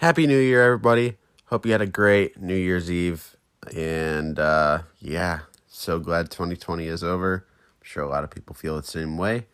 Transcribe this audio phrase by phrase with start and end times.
[0.00, 1.16] Happy New Year, everybody.
[1.46, 3.36] Hope you had a great New Year's Eve.
[3.74, 7.44] And uh, yeah, so glad 2020 is over.
[7.48, 9.46] I'm sure a lot of people feel the same way.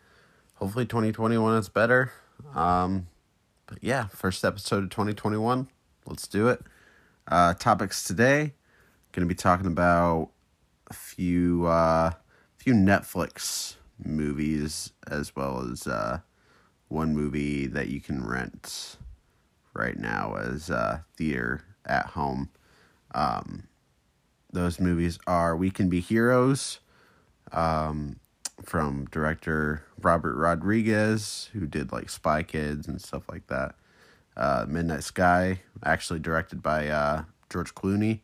[0.53, 2.11] Hopefully, 2021 is better.
[2.53, 3.07] Um,
[3.65, 5.67] but yeah, first episode of 2021.
[6.05, 6.61] Let's do it.
[7.27, 8.53] Uh, topics today.
[9.13, 10.29] Going to be talking about
[10.91, 12.11] a few uh,
[12.55, 16.19] few Netflix movies as well as uh,
[16.87, 18.97] one movie that you can rent
[19.75, 22.49] right now as uh, theater at home.
[23.13, 23.67] Um,
[24.51, 26.79] those movies are We Can Be Heroes
[27.51, 28.19] um,
[28.63, 33.75] from director Robert Rodriguez, who did like Spy Kids and stuff like that.
[34.37, 38.21] Uh, Midnight Sky, actually directed by uh, George Clooney.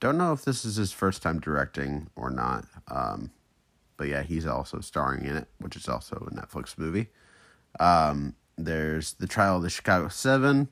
[0.00, 2.66] Don't know if this is his first time directing or not.
[2.88, 3.30] Um,
[3.96, 7.08] but yeah, he's also starring in it, which is also a Netflix movie.
[7.80, 10.68] Um, there's The Trial of the Chicago Seven.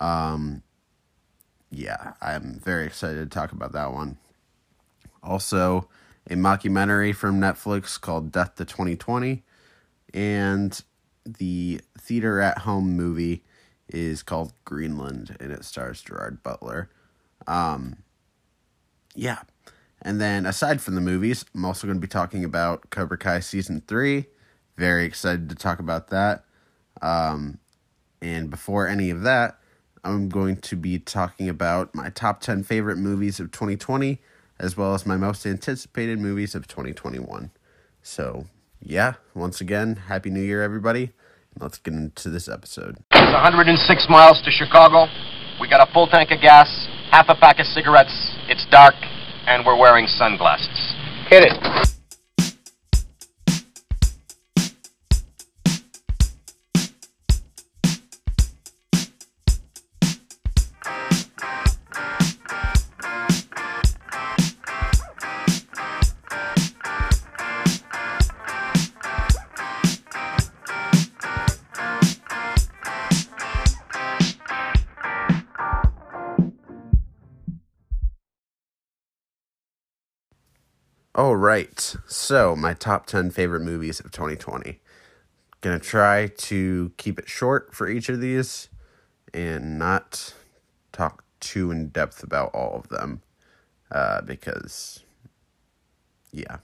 [0.00, 0.62] Um,
[1.70, 4.18] yeah, I'm very excited to talk about that one.
[5.22, 5.88] Also,
[6.30, 9.42] a mockumentary from Netflix called Death to 2020.
[10.14, 10.80] And
[11.24, 13.44] the theater at home movie
[13.88, 16.90] is called Greenland and it stars Gerard Butler.
[17.46, 17.98] Um,
[19.14, 19.40] yeah.
[20.00, 23.40] And then aside from the movies, I'm also going to be talking about Cobra Kai
[23.40, 24.26] season 3.
[24.76, 26.44] Very excited to talk about that.
[27.02, 27.58] Um,
[28.22, 29.58] and before any of that,
[30.04, 34.20] I'm going to be talking about my top 10 favorite movies of 2020
[34.60, 37.50] as well as my most anticipated movies of 2021.
[38.02, 38.46] So,
[38.80, 41.12] yeah, once again, Happy New Year, everybody.
[41.58, 42.98] Let's get into this episode.
[43.12, 45.06] It's 106 miles to Chicago.
[45.60, 46.68] We got a full tank of gas,
[47.10, 48.36] half a pack of cigarettes.
[48.48, 48.94] It's dark,
[49.46, 50.94] and we're wearing sunglasses.
[51.28, 51.97] Hit it.
[81.18, 81.96] All right.
[82.06, 84.78] So, my top 10 favorite movies of 2020.
[85.60, 88.68] Gonna try to keep it short for each of these
[89.34, 90.32] and not
[90.92, 93.22] talk too in depth about all of them
[93.90, 95.02] uh, because,
[96.30, 96.58] yeah,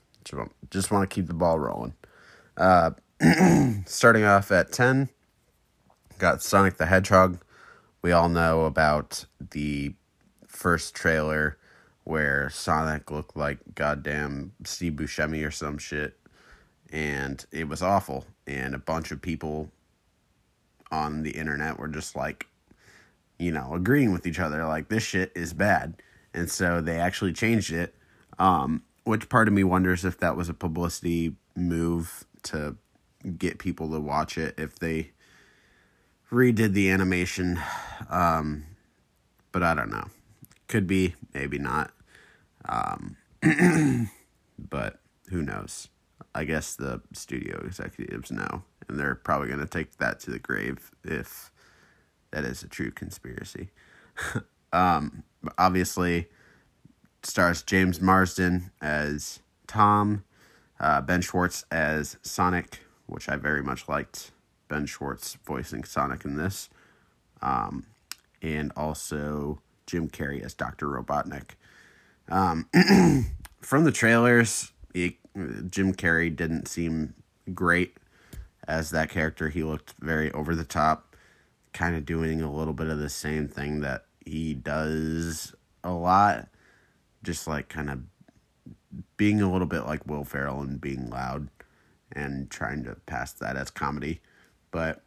[0.71, 1.95] just want to keep the ball rolling.
[2.57, 2.93] Uh,
[3.87, 5.09] starting off at 10,
[6.19, 7.43] got Sonic the Hedgehog.
[8.03, 9.95] We all know about the
[10.47, 11.59] first trailer
[12.05, 16.19] where Sonic looked like goddamn Steve Buscemi or some shit,
[16.93, 18.27] and it was awful.
[18.47, 19.71] And a bunch of people
[20.91, 22.47] on the internet were just like,
[23.39, 26.03] you know, agreeing with each other, like this shit is bad.
[26.33, 27.95] And so they actually changed it.
[28.39, 32.77] Um, which part of me wonders if that was a publicity move to
[33.39, 35.13] get people to watch it if they
[36.33, 37.61] redid the animation.
[38.11, 38.65] Um,
[39.53, 40.09] but I don't know.
[40.69, 41.93] Could be, maybe not.
[42.67, 43.17] Um,
[44.59, 45.89] but who knows?
[46.35, 50.39] I guess the studio executives know, and they're probably going to take that to the
[50.39, 51.51] grave if
[52.31, 53.71] that is a true conspiracy.
[54.73, 55.23] um,
[55.59, 56.29] obviously,
[57.23, 60.25] stars James Marsden as Tom,
[60.81, 64.33] uh, Ben Schwartz as Sonic, which I very much liked.
[64.69, 66.71] Ben Schwartz voicing Sonic in this,
[67.43, 67.87] um,
[68.43, 71.51] and also Jim Carrey as Doctor Robotnik.
[72.29, 72.69] Um,
[73.61, 75.19] from the trailers, he,
[75.69, 77.15] Jim Carrey didn't seem
[77.53, 77.97] great
[78.67, 79.49] as that character.
[79.49, 81.17] He looked very over the top,
[81.73, 86.49] kind of doing a little bit of the same thing that he does a lot,
[87.23, 88.01] just like kind of
[89.17, 91.49] being a little bit like Will Ferrell and being loud
[92.13, 94.21] and trying to pass that as comedy.
[94.71, 95.03] But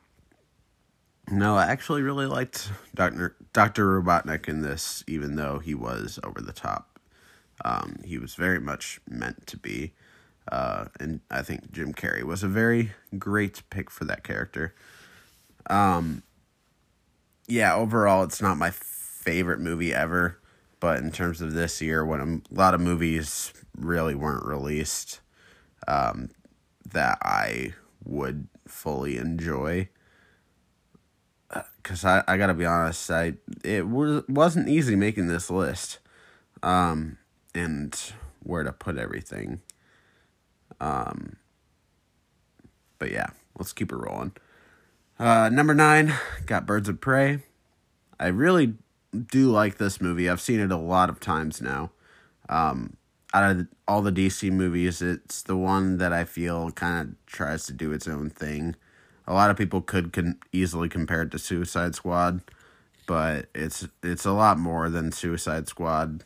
[1.30, 3.36] no, I actually really liked Dr.
[3.54, 4.02] Dr.
[4.02, 7.00] Robotnik in this, even though he was over the top.
[7.66, 9.94] Um, he was very much meant to be.
[10.50, 14.74] Uh, and I think Jim Carrey was a very great pick for that character.
[15.70, 16.24] Um,
[17.48, 20.40] yeah, overall, it's not my favorite movie ever,
[20.80, 25.20] but in terms of this year, when a lot of movies really weren't released
[25.88, 26.30] um,
[26.90, 27.74] that I
[28.04, 29.90] would fully enjoy,
[31.88, 36.00] because I, I gotta be honest, I it was wasn't easy making this list.
[36.62, 37.18] Um,
[37.56, 37.98] and
[38.44, 39.62] where to put everything.
[40.82, 41.38] Um,
[43.00, 44.34] but yeah, let's keep it rolling.
[45.18, 46.14] Uh, number nine,
[46.46, 47.40] got Birds of Prey.
[48.20, 48.74] I really
[49.14, 50.30] do like this movie.
[50.30, 51.92] I've seen it a lot of times now.
[52.50, 52.98] Um,
[53.34, 57.66] out of all the DC movies, it's the one that I feel kind of tries
[57.68, 58.76] to do its own thing.
[59.28, 62.42] A lot of people could can easily compare it to Suicide Squad,
[63.06, 66.24] but it's it's a lot more than Suicide Squad.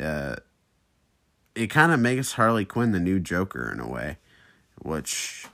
[0.00, 0.36] Uh,
[1.56, 4.18] it kind of makes Harley Quinn the new Joker in a way,
[4.80, 5.46] which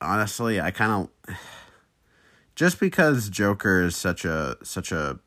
[0.00, 1.36] honestly I kind of
[2.54, 5.18] just because Joker is such a such a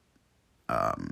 [0.70, 1.12] um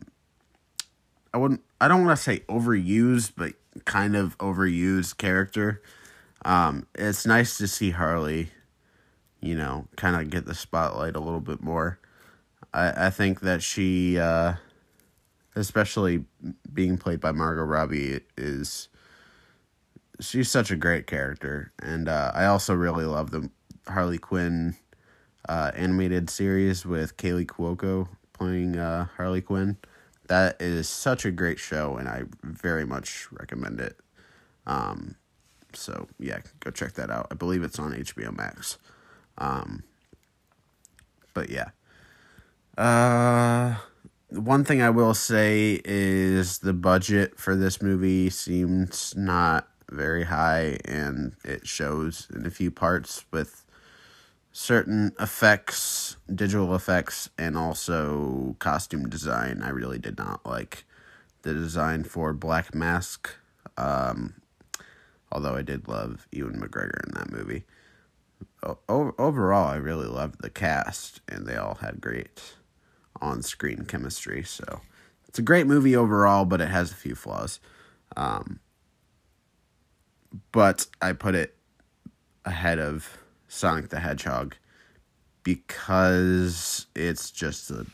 [1.33, 3.53] I wouldn't I don't want to say overused but
[3.85, 5.81] kind of overused character.
[6.45, 8.51] Um it's nice to see Harley
[9.41, 11.99] you know kind of get the spotlight a little bit more.
[12.73, 14.55] I I think that she uh
[15.55, 16.25] especially
[16.71, 18.87] being played by Margot Robbie is
[20.19, 23.49] she's such a great character and uh I also really love the
[23.87, 24.75] Harley Quinn
[25.47, 29.77] uh, animated series with Kaley Cuoco playing uh, Harley Quinn.
[30.27, 33.97] That is such a great show, and I very much recommend it.
[34.67, 35.15] Um,
[35.73, 37.27] so yeah, go check that out.
[37.31, 38.77] I believe it's on HBO Max.
[39.39, 39.83] Um,
[41.33, 41.69] but yeah.
[42.77, 43.75] Uh,
[44.29, 50.77] one thing I will say is the budget for this movie seems not very high,
[50.85, 53.65] and it shows in a few parts with
[54.51, 59.61] certain effects, digital effects, and also costume design.
[59.63, 60.85] I really did not like
[61.41, 63.29] the design for Black Mask.
[63.77, 64.35] Um,
[65.31, 67.63] although I did love Ewan McGregor in that movie.
[68.63, 72.55] O- overall, I really loved the cast, and they all had great
[73.21, 74.43] on screen chemistry.
[74.43, 74.81] So
[75.27, 77.59] it's a great movie overall, but it has a few flaws.
[78.17, 78.59] Um,
[80.51, 81.55] but I put it
[82.45, 83.17] ahead of
[83.47, 84.55] Sonic the Hedgehog
[85.43, 87.85] because it's just a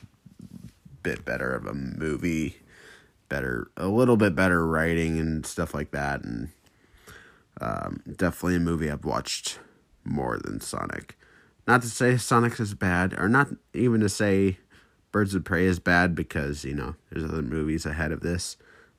[1.03, 2.57] bit better of a movie,
[3.29, 6.49] better a little bit better writing and stuff like that, and
[7.61, 9.59] um, definitely a movie I've watched
[10.05, 11.17] more than Sonic.
[11.67, 14.59] Not to say Sonic is bad, or not even to say
[15.11, 18.57] Birds of Prey is bad because you know there's other movies ahead of this,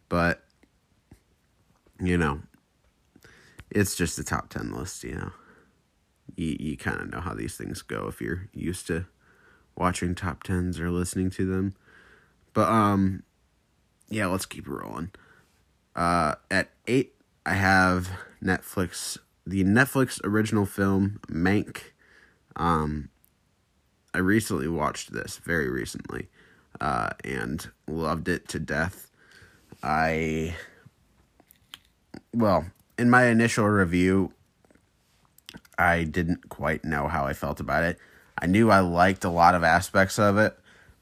[0.09, 0.43] but
[2.01, 2.41] you know
[3.71, 5.33] it's just a top ten list, you know
[6.37, 9.07] you, you kind of know how these things go if you're used to
[9.77, 11.75] watching top tens or listening to them.
[12.53, 13.23] But um,
[14.09, 15.11] yeah, let's keep it rolling.
[15.95, 17.15] Uh, at eight,
[17.45, 18.11] I have
[18.43, 21.79] Netflix, the Netflix original film Mank.
[22.57, 23.11] Um,
[24.13, 26.29] I recently watched this very recently,
[26.81, 29.11] uh, and loved it to death.
[29.83, 30.57] I
[32.35, 32.67] well,
[32.99, 34.33] in my initial review,
[35.79, 37.99] I didn't quite know how I felt about it.
[38.41, 40.59] I knew I liked a lot of aspects of it,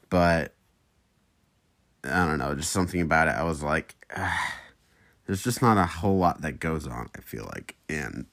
[0.09, 0.53] but
[2.03, 3.31] I don't know, just something about it.
[3.31, 4.53] I was like, ah,
[5.25, 7.75] there's just not a whole lot that goes on, I feel like.
[7.89, 8.25] And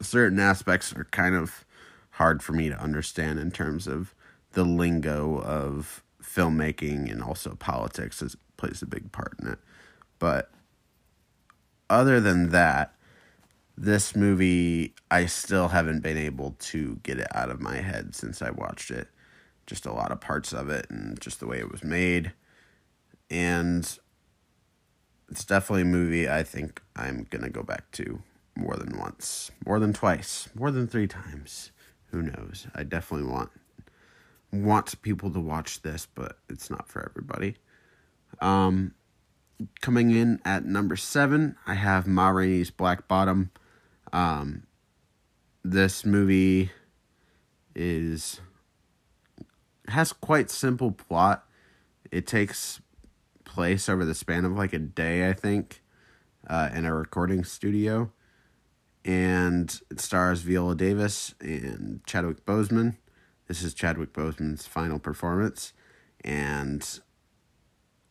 [0.00, 1.64] certain aspects are kind of
[2.10, 4.14] hard for me to understand in terms of
[4.52, 9.58] the lingo of filmmaking and also politics as plays a big part in it.
[10.18, 10.50] But
[11.90, 12.94] other than that,
[13.76, 18.40] this movie I still haven't been able to get it out of my head since
[18.40, 19.08] I watched it.
[19.66, 22.32] Just a lot of parts of it and just the way it was made.
[23.30, 23.98] And
[25.28, 28.22] it's definitely a movie I think I'm going to go back to
[28.56, 31.70] more than once, more than twice, more than 3 times.
[32.10, 32.66] Who knows?
[32.74, 33.50] I definitely want
[34.52, 37.56] want people to watch this, but it's not for everybody.
[38.40, 38.94] Um
[39.80, 43.50] coming in at number 7, I have Ma Rainey's Black Bottom.
[44.12, 44.64] Um,
[45.64, 46.70] this movie
[47.74, 48.40] is
[49.88, 51.46] has quite simple plot.
[52.10, 52.80] It takes
[53.44, 55.82] place over the span of like a day, I think,
[56.48, 58.10] uh, in a recording studio,
[59.06, 62.96] and it stars Viola Davis and Chadwick Boseman.
[63.46, 65.72] This is Chadwick Boseman's final performance,
[66.24, 66.98] and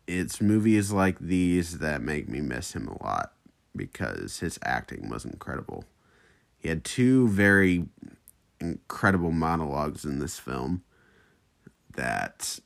[0.07, 3.33] it's movies like these that make me miss him a lot
[3.75, 5.83] because his acting was incredible.
[6.57, 7.87] He had two very
[8.61, 10.81] incredible monologues in this film
[11.95, 12.61] that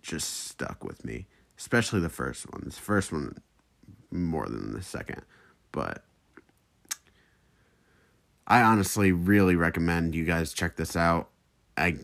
[0.00, 1.26] just stuck with me,
[1.58, 2.62] especially the first one.
[2.64, 3.38] This first one
[4.12, 5.22] more than the second,
[5.72, 6.04] but
[8.46, 11.28] I honestly really recommend you guys check this out.
[11.76, 11.98] I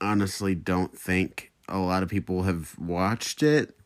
[0.00, 3.78] honestly don't think a lot of people have watched it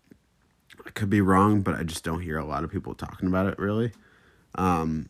[0.87, 3.47] I could be wrong, but I just don't hear a lot of people talking about
[3.47, 3.93] it really.
[4.55, 5.09] Um,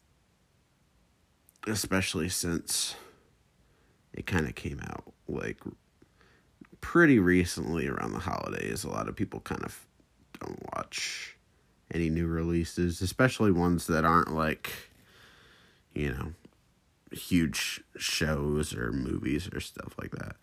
[1.66, 2.94] especially since
[4.12, 5.58] it kind of came out like
[6.80, 8.84] pretty recently around the holidays.
[8.84, 9.86] A lot of people kind of
[10.40, 11.36] don't watch
[11.92, 14.72] any new releases, especially ones that aren't like,
[15.94, 16.32] you know,
[17.12, 20.36] huge shows or movies or stuff like that.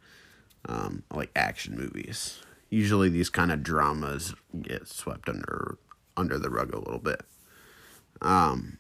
[0.68, 2.40] Um, like action movies.
[2.70, 5.78] Usually these kind of dramas get swept under
[6.18, 7.22] under the rug a little bit.
[8.22, 8.78] Um,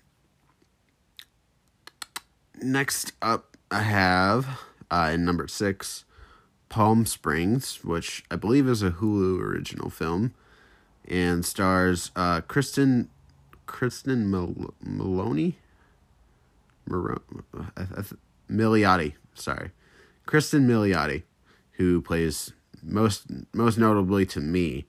[2.62, 4.48] next up, I have
[4.91, 6.03] uh, in number six,
[6.67, 10.34] Palm Springs, which I believe is a Hulu original film,
[11.05, 13.10] and stars uh, Kristen
[13.65, 15.58] Kristen Mal- Maloney,
[16.89, 17.22] Mar-
[17.58, 18.03] uh, uh,
[18.50, 19.13] Milioti.
[19.34, 19.72] Sorry,
[20.25, 21.24] Kristen Milioti,
[21.74, 24.86] who plays most most notably to me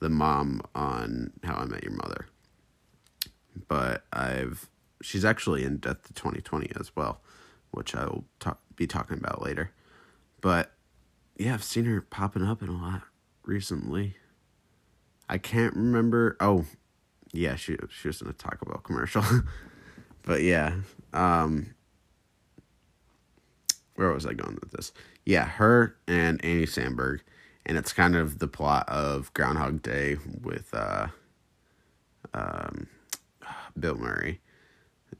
[0.00, 2.26] the mom on How I Met Your Mother.
[3.68, 4.68] But I've
[5.02, 7.20] she's actually in Death to 2020 as well,
[7.70, 9.72] which I will talk, be talking about later.
[10.40, 10.72] But
[11.36, 13.02] yeah, I've seen her popping up in a lot
[13.44, 14.16] recently.
[15.28, 16.36] I can't remember.
[16.40, 16.66] Oh,
[17.32, 19.24] yeah, she she was in a Taco Bell commercial.
[20.22, 20.74] but yeah,
[21.12, 21.74] um,
[23.96, 24.92] where was I going with this?
[25.24, 27.20] Yeah, her and Andy Samberg
[27.64, 31.08] and it's kind of the plot of Groundhog Day with uh,
[32.34, 32.88] um,
[33.78, 34.40] Bill Murray,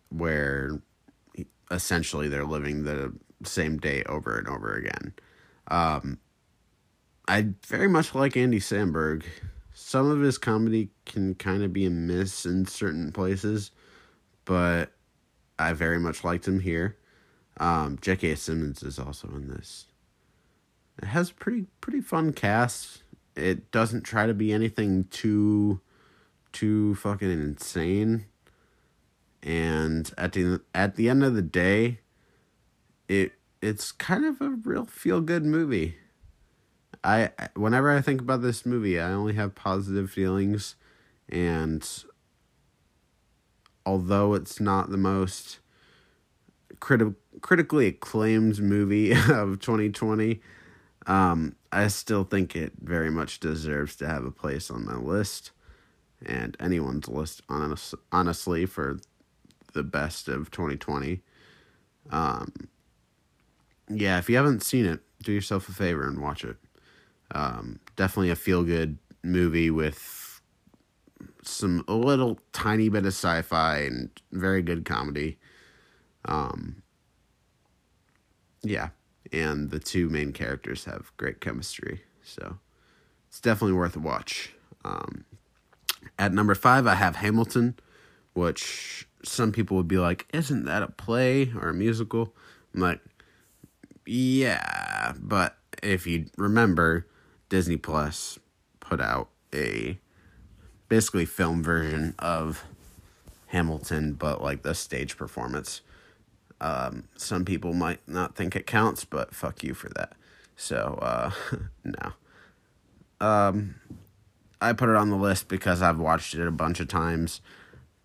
[0.08, 0.80] where
[1.70, 5.12] essentially they're living the same day over and over again.
[5.68, 6.18] Um,
[7.28, 9.24] I very much like Andy Samberg.
[9.72, 13.70] Some of his comedy can kind of be a miss in certain places,
[14.44, 14.92] but
[15.58, 16.96] I very much liked him here.
[17.58, 18.34] Um, J.K.
[18.36, 19.86] Simmons is also in this.
[21.02, 23.02] It has pretty pretty fun cast.
[23.36, 25.80] It doesn't try to be anything too
[26.52, 28.26] too fucking insane.
[29.42, 32.00] And at the at the end of the day,
[33.08, 35.96] it it's kind of a real feel good movie.
[37.04, 40.76] I whenever I think about this movie, I only have positive feelings
[41.28, 41.88] and
[43.84, 45.58] although it's not the most
[46.80, 50.40] criti- critically acclaimed movie of 2020,
[51.06, 55.50] um, I still think it very much deserves to have a place on my list
[56.24, 59.00] and anyone's list, honest, honestly, for
[59.72, 61.20] the best of 2020.
[62.10, 62.52] Um,
[63.88, 66.56] yeah, if you haven't seen it, do yourself a favor and watch it.
[67.32, 70.21] Um, definitely a feel good movie with
[71.42, 75.38] some a little tiny bit of sci-fi and very good comedy.
[76.24, 76.82] Um,
[78.62, 78.90] yeah,
[79.32, 82.02] and the two main characters have great chemistry.
[82.22, 82.58] So
[83.28, 84.54] it's definitely worth a watch.
[84.84, 85.24] Um,
[86.18, 87.78] at number five, I have Hamilton,
[88.34, 92.34] which some people would be like, "Isn't that a play or a musical?"
[92.74, 93.00] I'm like,
[94.06, 97.06] "Yeah," but if you remember,
[97.48, 98.38] Disney Plus
[98.80, 99.98] put out a
[100.92, 102.66] basically film version of
[103.46, 105.80] Hamilton, but like the stage performance.
[106.60, 110.12] Um, some people might not think it counts, but fuck you for that.
[110.54, 111.30] So, uh,
[111.84, 112.12] no.
[113.26, 113.76] Um,
[114.60, 117.40] I put it on the list because I've watched it a bunch of times.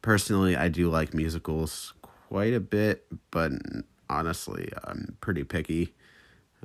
[0.01, 3.51] Personally, I do like musicals quite a bit, but
[4.10, 5.94] honestly, I'm pretty picky.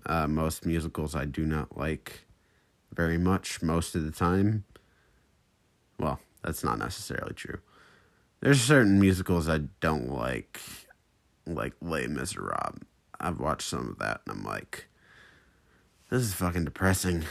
[0.07, 2.27] Uh, most musicals I do not like
[2.93, 4.63] very much most of the time.
[5.99, 7.59] Well, that's not necessarily true.
[8.41, 10.61] There's certain musicals I don't like
[11.47, 12.79] like Les Miserables.
[13.21, 14.87] I've watched some of that and I'm like,
[16.11, 17.25] this is fucking depressing.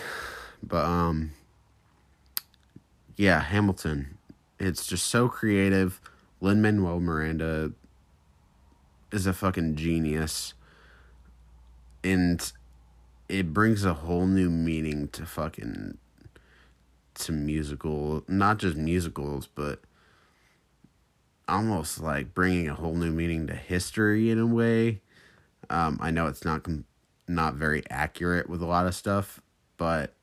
[0.63, 1.31] But um,
[3.15, 4.17] yeah, Hamilton.
[4.59, 5.99] It's just so creative.
[6.39, 7.71] Lin Manuel Miranda
[9.11, 10.53] is a fucking genius,
[12.03, 12.51] and
[13.29, 15.97] it brings a whole new meaning to fucking
[17.21, 19.81] to musical, not just musicals, but
[21.47, 25.01] almost like bringing a whole new meaning to history in a way.
[25.69, 26.85] Um, I know it's not com-
[27.27, 29.41] not very accurate with a lot of stuff,
[29.77, 30.13] but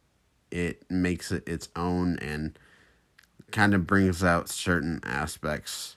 [0.51, 2.59] it makes it its own and
[3.51, 5.97] kind of brings out certain aspects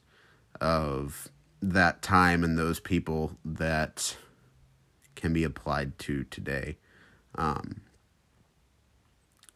[0.59, 1.29] of
[1.61, 4.15] that time and those people that
[5.15, 6.77] can be applied to today.
[7.35, 7.81] Um,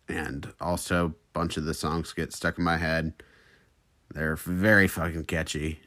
[0.07, 3.13] and also, a bunch of the songs get stuck in my head
[4.13, 5.79] they're very fucking catchy.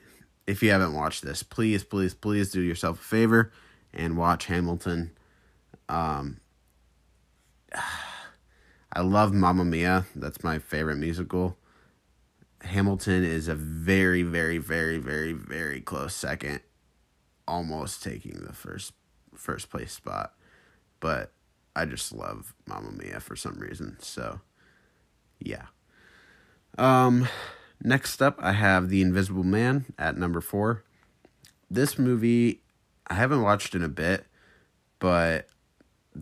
[0.46, 3.52] If you haven't watched this, please, please, please do yourself a favor
[3.92, 5.12] and watch Hamilton.
[5.88, 6.40] Um,
[8.92, 10.06] I love Mamma Mia.
[10.16, 11.56] That's my favorite musical.
[12.62, 16.60] Hamilton is a very, very, very, very, very close second,
[17.46, 18.92] almost taking the first
[19.34, 20.34] first place spot.
[20.98, 21.32] But
[21.74, 23.96] I just love Mamma Mia for some reason.
[24.00, 24.40] So,
[25.38, 25.66] yeah.
[26.76, 27.28] Um,
[27.82, 30.84] next up, I have The Invisible Man at number four.
[31.70, 32.62] This movie,
[33.06, 34.26] I haven't watched in a bit,
[34.98, 35.48] but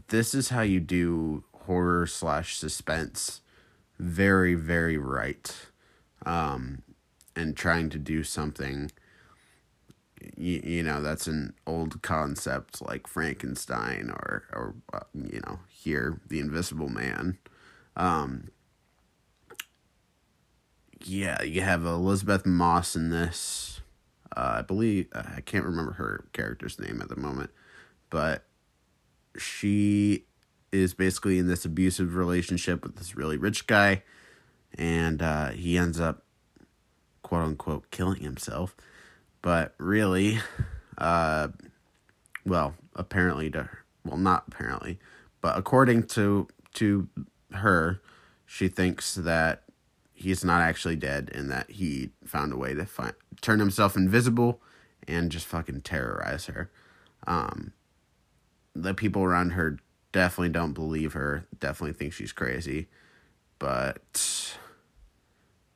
[0.09, 3.41] this is how you do horror slash suspense
[3.99, 5.55] very, very right.
[6.25, 6.83] Um,
[7.35, 8.91] and trying to do something
[10.37, 16.21] you, you know that's an old concept like frankenstein or or uh, you know here
[16.29, 17.39] the invisible man.
[17.97, 18.51] Um
[21.05, 23.81] yeah you have Elizabeth moss in this.
[24.37, 27.49] Uh, i believe uh, i can't remember her character's name at the moment
[28.11, 28.45] but
[29.39, 30.25] she
[30.73, 34.03] is basically in this abusive relationship with this really rich guy
[34.75, 36.25] and uh, he ends up
[37.23, 38.77] quote unquote killing himself
[39.47, 40.41] but really,
[40.99, 41.47] uh,
[42.45, 43.69] well, apparently to
[44.05, 44.99] well, not apparently,
[45.41, 47.09] but according to to
[47.53, 48.03] her,
[48.45, 49.63] she thinks that
[50.13, 54.61] he's not actually dead and that he found a way to find turn himself invisible
[55.07, 56.69] and just fucking terrorize her.
[57.25, 57.73] Um,
[58.75, 59.79] the people around her
[60.11, 61.47] definitely don't believe her.
[61.61, 62.89] Definitely think she's crazy,
[63.61, 64.57] but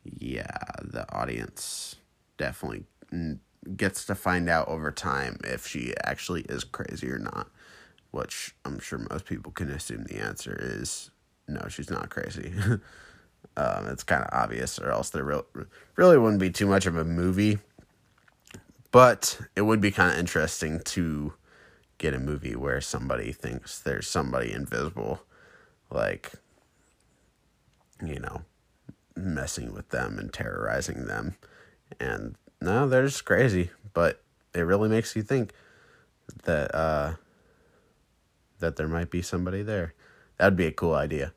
[0.03, 1.95] yeah, the audience
[2.37, 2.83] definitely
[3.75, 7.49] gets to find out over time if she actually is crazy or not,
[8.11, 11.11] which I'm sure most people can assume the answer is
[11.47, 12.53] no, she's not crazy.
[13.57, 15.65] um, it's kind of obvious, or else there re-
[15.95, 17.59] really wouldn't be too much of a movie.
[18.91, 21.33] But it would be kind of interesting to
[21.97, 25.21] get a movie where somebody thinks there's somebody invisible,
[25.89, 26.31] like,
[28.03, 28.41] you know,
[29.15, 31.35] messing with them and terrorizing them.
[31.99, 34.21] And no, they're just crazy, but
[34.53, 35.51] it really makes you think
[36.43, 37.13] that uh,
[38.59, 39.93] that there might be somebody there.
[40.37, 41.33] That'd be a cool idea.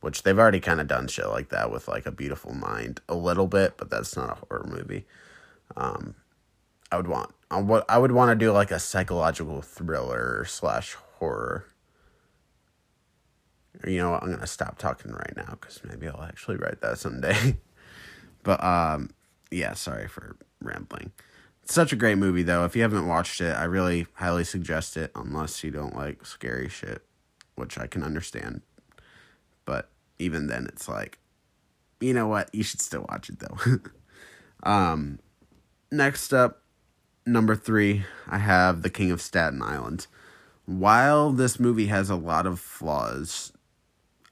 [0.00, 3.14] Which they've already kind of done shit like that with like a beautiful mind a
[3.14, 5.06] little bit, but that's not a horror movie.
[5.78, 6.14] Um,
[6.92, 10.94] I would want I would I would want to do like a psychological thriller slash
[11.18, 11.64] horror.
[13.86, 14.22] You know what?
[14.22, 17.56] I'm gonna stop talking right now because maybe I'll actually write that someday.
[18.42, 19.10] but um,
[19.50, 21.12] yeah, sorry for rambling.
[21.62, 22.64] It's such a great movie though.
[22.64, 26.68] If you haven't watched it, I really highly suggest it unless you don't like scary
[26.68, 27.02] shit,
[27.54, 28.62] which I can understand.
[29.64, 31.18] But even then it's like
[32.00, 32.54] you know what?
[32.54, 33.78] You should still watch it though.
[34.70, 35.20] um
[35.90, 36.62] next up
[37.26, 40.06] number 3, I have The King of Staten Island.
[40.66, 43.52] While this movie has a lot of flaws,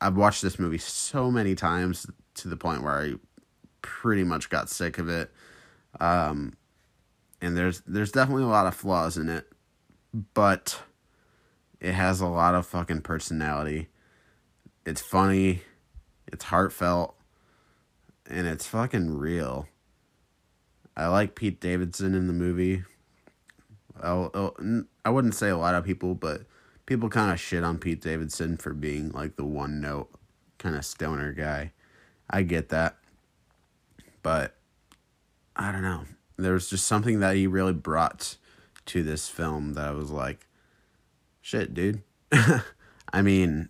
[0.00, 3.14] I've watched this movie so many times to the point where I
[3.82, 5.30] pretty much got sick of it.
[6.00, 6.54] Um,
[7.40, 9.50] and there's there's definitely a lot of flaws in it,
[10.34, 10.80] but
[11.80, 13.88] it has a lot of fucking personality.
[14.86, 15.62] It's funny,
[16.26, 17.16] it's heartfelt,
[18.28, 19.68] and it's fucking real.
[20.96, 22.84] I like Pete Davidson in the movie.
[24.02, 24.54] I'll,
[25.04, 26.42] I wouldn't say a lot of people, but
[26.86, 30.10] people kind of shit on Pete Davidson for being like the one note
[30.58, 31.72] kind of stoner guy.
[32.28, 32.96] I get that.
[34.22, 34.56] But
[35.56, 36.04] I don't know.
[36.36, 38.36] There was just something that he really brought
[38.86, 40.46] to this film that I was like,
[41.40, 42.02] shit, dude.
[43.12, 43.68] I mean,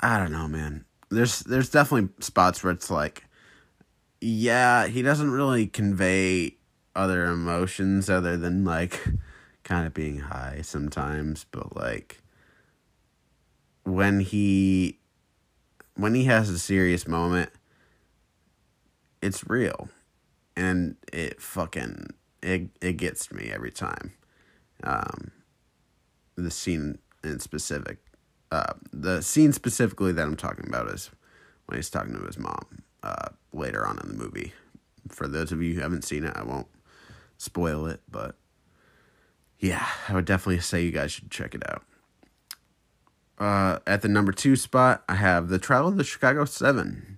[0.00, 0.84] I don't know, man.
[1.10, 3.24] There's there's definitely spots where it's like,
[4.20, 6.56] yeah, he doesn't really convey
[6.94, 9.04] other emotions other than like
[9.64, 12.22] kind of being high sometimes, but like
[13.84, 14.98] when he
[15.94, 17.50] when he has a serious moment,
[19.20, 19.88] it's real
[20.58, 24.12] and it fucking it it gets me every time.
[24.82, 25.30] Um,
[26.36, 27.98] the scene in specific,
[28.50, 31.10] uh, the scene specifically that I'm talking about is
[31.66, 34.52] when he's talking to his mom uh, later on in the movie.
[35.08, 36.68] For those of you who haven't seen it, I won't
[37.38, 38.34] spoil it, but
[39.58, 41.82] yeah, I would definitely say you guys should check it out.
[43.38, 47.17] Uh, at the number two spot, I have The Trial of the Chicago Seven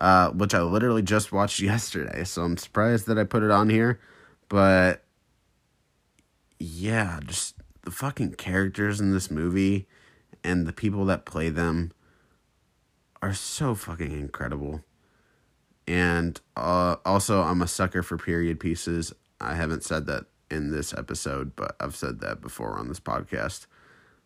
[0.00, 2.24] uh, which I literally just watched yesterday.
[2.24, 4.00] So I'm surprised that I put it on here.
[4.48, 5.04] But
[6.58, 9.86] yeah, just the fucking characters in this movie
[10.42, 11.92] and the people that play them
[13.20, 14.82] are so fucking incredible.
[15.86, 19.12] And uh, also, I'm a sucker for period pieces.
[19.40, 23.66] I haven't said that in this episode, but I've said that before on this podcast.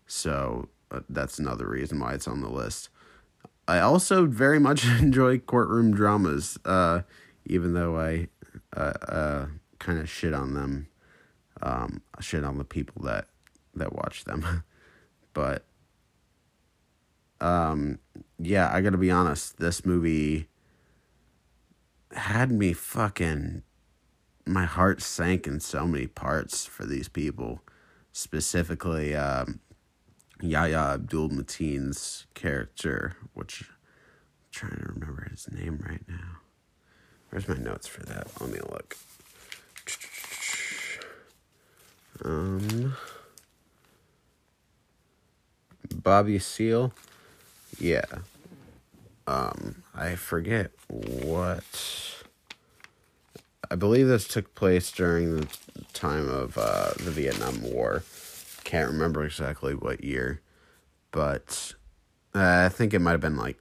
[0.07, 2.89] So uh, that's another reason why it's on the list.
[3.69, 7.03] I also very much enjoy courtroom dramas, uh,
[7.47, 8.29] even though I
[8.77, 9.47] uh, uh,
[9.79, 10.89] kind of shit on them,
[11.61, 13.27] um, shit on the people that
[13.75, 14.65] that watch them.
[15.33, 15.65] but
[17.41, 17.99] um,
[18.39, 19.59] yeah, I gotta be honest.
[19.59, 20.49] This movie
[22.13, 23.63] had me fucking.
[24.45, 27.63] My heart sank in so many parts for these people,
[28.11, 29.61] specifically um,
[30.43, 33.69] Yahya Abdul Mateen's character, which I'm
[34.51, 36.41] trying to remember his name right now.
[37.31, 38.29] Where's my notes for that?
[38.41, 38.97] Let me look.
[42.25, 42.97] Um,
[45.95, 46.93] Bobby Seale.
[47.79, 48.05] Yeah.
[49.29, 51.65] Um, I forget what.
[53.71, 55.49] I believe this took place during the
[55.95, 58.03] time of uh, the Vietnam War.
[58.65, 60.41] Can't remember exactly what year,
[61.11, 61.75] but
[62.35, 63.59] uh, I think it might have been like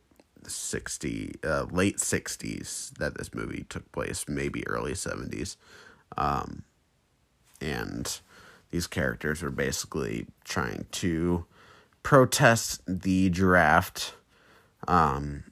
[0.48, 5.58] 60, uh, late 60s that this movie took place, maybe early 70s.
[6.18, 6.64] Um,
[7.60, 8.20] and
[8.72, 11.46] these characters were basically trying to
[12.04, 14.14] protest the draft.
[14.88, 15.44] Um,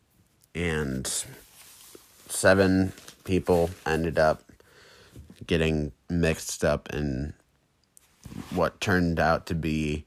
[0.55, 1.25] and
[2.27, 4.43] seven people ended up
[5.45, 7.33] getting mixed up in
[8.52, 10.06] what turned out to be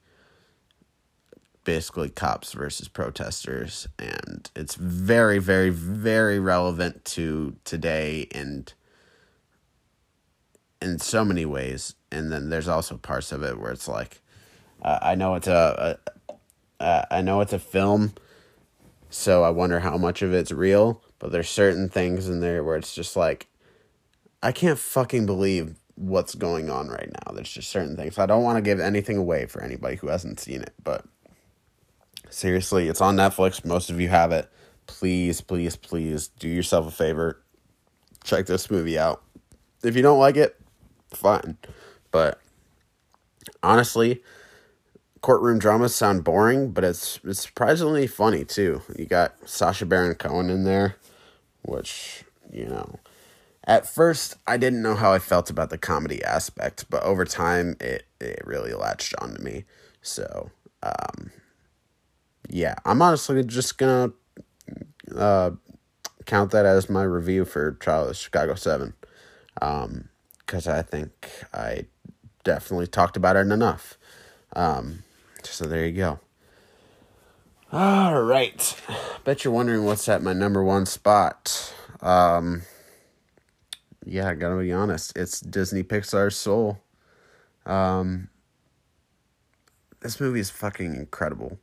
[1.65, 8.75] basically cops versus protesters and it's very very very relevant to today and
[10.81, 11.95] in so many ways.
[12.11, 14.21] And then there's also parts of it where it's like
[14.83, 18.13] uh, i know it's a, a uh, i know it's a film
[19.09, 22.77] so i wonder how much of it's real but there's certain things in there where
[22.77, 23.47] it's just like
[24.43, 28.43] i can't fucking believe what's going on right now there's just certain things i don't
[28.43, 31.05] want to give anything away for anybody who hasn't seen it but
[32.33, 33.63] Seriously, it's on Netflix.
[33.63, 34.51] Most of you have it.
[34.87, 37.43] Please, please, please do yourself a favor.
[38.25, 39.23] Check this movie out.
[39.85, 40.59] If you don't like it,
[41.11, 41.59] fine.
[42.11, 42.41] But
[43.63, 44.23] honestly,
[45.21, 48.81] courtroom dramas sound boring, but it's it's surprisingly funny too.
[48.97, 50.97] You got Sacha Baron Cohen in there,
[51.61, 52.99] which, you know,
[53.65, 57.77] at first I didn't know how I felt about the comedy aspect, but over time
[57.81, 59.65] it it really latched on to me.
[60.03, 60.51] So,
[60.83, 61.31] um
[62.49, 64.13] yeah, I'm honestly just gonna
[65.17, 65.53] uh,
[66.27, 68.95] count that as my review for Trial of Chicago Seven,
[69.55, 71.87] because um, I think I
[72.45, 73.97] definitely talked about it enough.
[74.55, 75.03] Um,
[75.43, 76.21] so there you go.
[77.73, 78.77] All right,
[79.25, 81.73] bet you're wondering what's at my number one spot.
[82.01, 82.63] Um,
[84.05, 86.79] yeah, I gotta be honest, it's Disney Pixar's Soul.
[87.67, 88.29] Um,
[90.01, 91.59] this movie is fucking incredible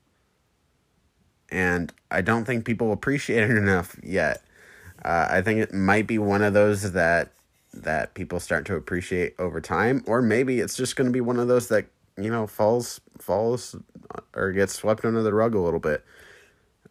[1.51, 4.43] and I don't think people appreciate it enough yet.
[5.03, 7.31] Uh, I think it might be one of those that
[7.71, 11.39] that people start to appreciate over time, or maybe it's just going to be one
[11.39, 11.85] of those that
[12.17, 13.75] you know falls falls
[14.35, 16.03] or gets swept under the rug a little bit.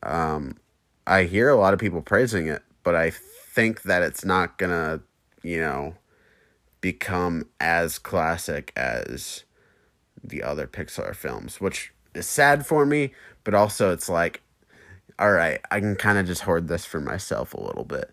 [0.02, 0.56] Um,
[1.06, 5.00] I hear a lot of people praising it, but I think that it's not gonna,
[5.48, 5.94] you know,
[6.82, 9.44] become as classic as
[10.22, 13.12] the other Pixar films, which is sad for me,
[13.44, 14.42] but also it's like
[15.18, 18.12] all right, I can kind of just hoard this for myself a little bit.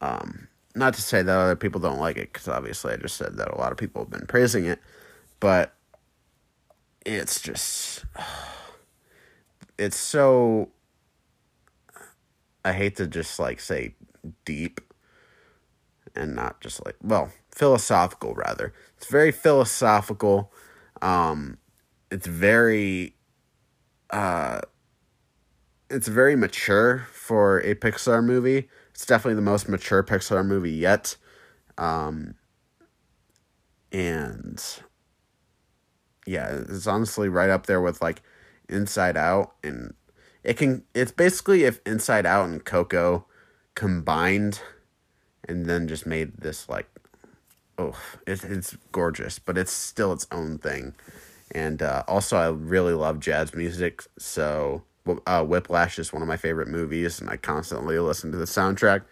[0.00, 3.36] Um, not to say that other people don't like it, because obviously I just said
[3.36, 4.78] that a lot of people have been praising it,
[5.38, 5.74] but
[7.04, 8.06] it's just,
[9.78, 10.70] it's so,
[12.64, 13.94] I hate to just like say
[14.46, 14.80] deep
[16.16, 18.72] and not just like, well, philosophical rather.
[18.96, 20.52] It's very philosophical.
[21.02, 21.58] Um,
[22.10, 23.14] it's very,
[24.10, 24.60] uh,
[25.90, 28.68] it's very mature for a Pixar movie.
[28.90, 31.16] It's definitely the most mature Pixar movie yet.
[31.78, 32.34] Um,
[33.92, 34.62] and
[36.26, 38.22] yeah, it's honestly right up there with like
[38.68, 39.94] Inside Out and
[40.42, 43.26] it can it's basically if Inside Out and Coco
[43.74, 44.60] combined
[45.48, 46.88] and then just made this like
[47.78, 50.94] oh it, it's gorgeous but it's still its own thing
[51.52, 54.82] and uh, also i really love jazz music so
[55.26, 59.02] uh, Whiplash is one of my favorite movies, and I constantly listen to the soundtrack.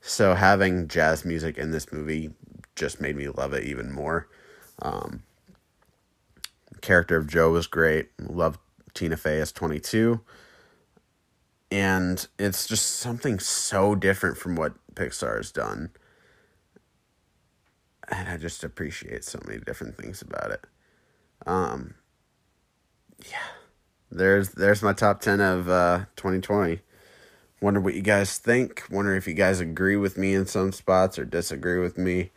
[0.00, 2.30] So having jazz music in this movie
[2.76, 4.28] just made me love it even more.
[4.80, 5.22] Um,
[6.80, 8.10] character of Joe was great.
[8.20, 8.58] Love
[8.94, 10.20] Tina Fey as twenty two,
[11.70, 15.90] and it's just something so different from what Pixar has done.
[18.08, 20.64] And I just appreciate so many different things about it.
[21.46, 21.94] Um,
[23.30, 23.38] yeah.
[24.10, 26.80] There's there's my top 10 of uh 2020
[27.60, 28.84] wonder what you guys think.
[28.90, 32.30] Wonder if you guys agree with me in some spots or disagree with me.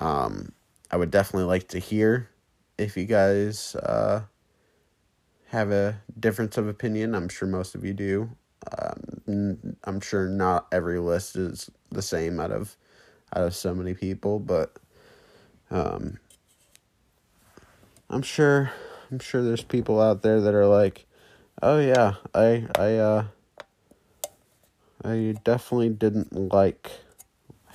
[0.00, 0.52] Um
[0.90, 2.28] i would definitely like to hear
[2.78, 4.22] if you guys uh
[5.48, 7.14] have a difference of opinion.
[7.14, 8.30] I'm sure most of you do
[8.72, 12.76] Um, I'm sure not every list is the same out of
[13.34, 14.76] out of so many people, but
[15.70, 16.18] um,
[18.08, 18.72] I'm sure
[19.10, 21.06] I'm sure there's people out there that are like,
[21.62, 23.24] oh yeah, I I uh
[25.04, 26.90] I definitely didn't like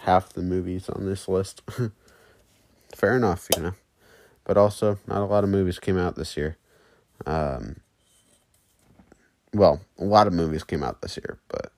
[0.01, 1.61] half the movies on this list.
[2.95, 3.73] Fair enough, you know.
[4.43, 6.57] But also, not a lot of movies came out this year.
[7.25, 7.77] Um,
[9.53, 11.71] well, a lot of movies came out this year, but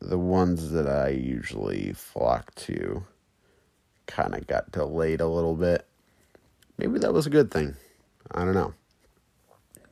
[0.00, 3.04] the ones that I usually flock to
[4.06, 5.86] kind of got delayed a little bit.
[6.76, 7.76] Maybe that was a good thing.
[8.30, 8.74] I don't know.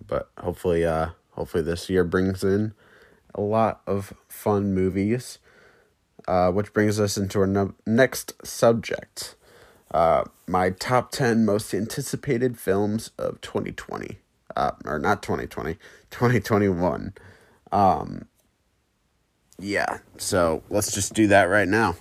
[0.06, 2.72] But hopefully uh hopefully this year brings in
[3.34, 5.38] a lot of fun movies.
[6.28, 9.36] Uh, which brings us into our no- next subject.
[9.92, 14.18] Uh, my top 10 most anticipated films of 2020.
[14.56, 15.74] Uh, or not 2020,
[16.10, 17.14] 2021.
[17.72, 18.28] Um,
[19.58, 21.96] yeah, so let's just do that right now.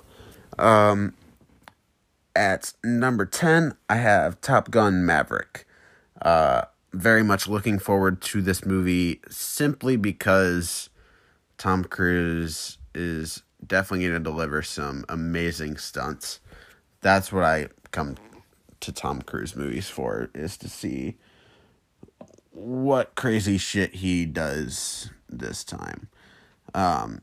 [0.59, 1.15] Um,
[2.35, 5.65] at number 10, I have Top Gun Maverick.
[6.21, 10.89] Uh, very much looking forward to this movie simply because
[11.57, 16.39] Tom Cruise is definitely going to deliver some amazing stunts.
[17.01, 18.15] That's what I come
[18.81, 21.17] to Tom Cruise movies for is to see
[22.55, 26.07] what crazy shit he does this time.
[26.73, 27.21] Um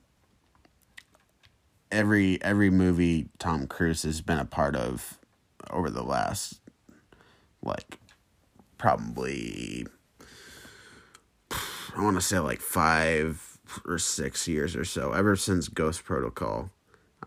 [1.90, 5.18] every every movie Tom Cruise has been a part of
[5.70, 6.60] over the last
[7.62, 7.98] like
[8.76, 9.86] probably
[11.50, 16.70] I want to say like 5 or 6 years or so ever since Ghost Protocol.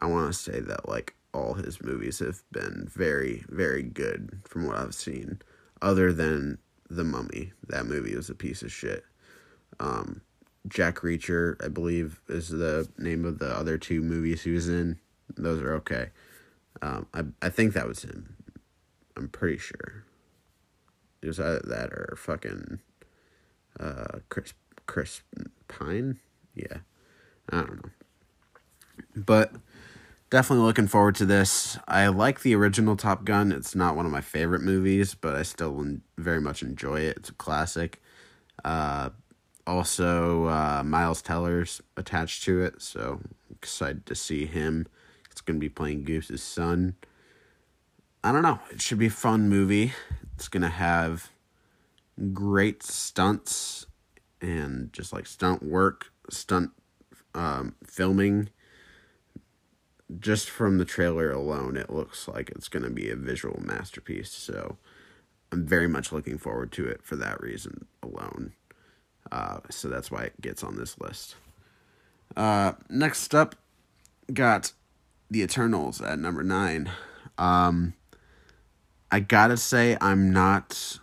[0.01, 4.67] I want to say that like all his movies have been very very good from
[4.67, 5.39] what I've seen
[5.81, 7.53] other than The Mummy.
[7.67, 9.03] That movie was a piece of shit.
[9.79, 10.21] Um
[10.67, 14.97] Jack Reacher, I believe, is the name of the other two movies he was in.
[15.35, 16.09] Those are okay.
[16.81, 18.35] Um, I I think that was him.
[19.15, 20.03] I'm pretty sure.
[21.21, 22.79] It was either that or fucking
[23.79, 24.53] uh, Chris
[24.85, 25.21] Chris
[25.67, 26.19] Pine.
[26.53, 26.79] Yeah,
[27.49, 27.91] I don't know.
[29.15, 29.53] But
[30.29, 31.77] definitely looking forward to this.
[31.87, 33.51] I like the original Top Gun.
[33.51, 37.17] It's not one of my favorite movies, but I still very much enjoy it.
[37.17, 38.01] It's a classic.
[38.63, 39.09] Uh,
[39.67, 43.19] also, uh, Miles Teller's attached to it, so
[43.51, 44.87] excited to see him.
[45.31, 46.95] It's going to be playing Goose's son.
[48.23, 48.59] I don't know.
[48.71, 49.93] It should be a fun movie.
[50.35, 51.29] It's going to have
[52.33, 53.85] great stunts
[54.41, 56.71] and just like stunt work, stunt
[57.33, 58.49] um, filming.
[60.19, 64.31] Just from the trailer alone, it looks like it's going to be a visual masterpiece.
[64.31, 64.77] So
[65.51, 68.53] I'm very much looking forward to it for that reason alone.
[69.31, 71.35] Uh, so that's why it gets on this list.
[72.35, 73.55] Uh, next up,
[74.33, 74.73] got
[75.31, 76.91] The Eternals at number nine.
[77.37, 77.93] Um,
[79.11, 80.99] I gotta say, I'm not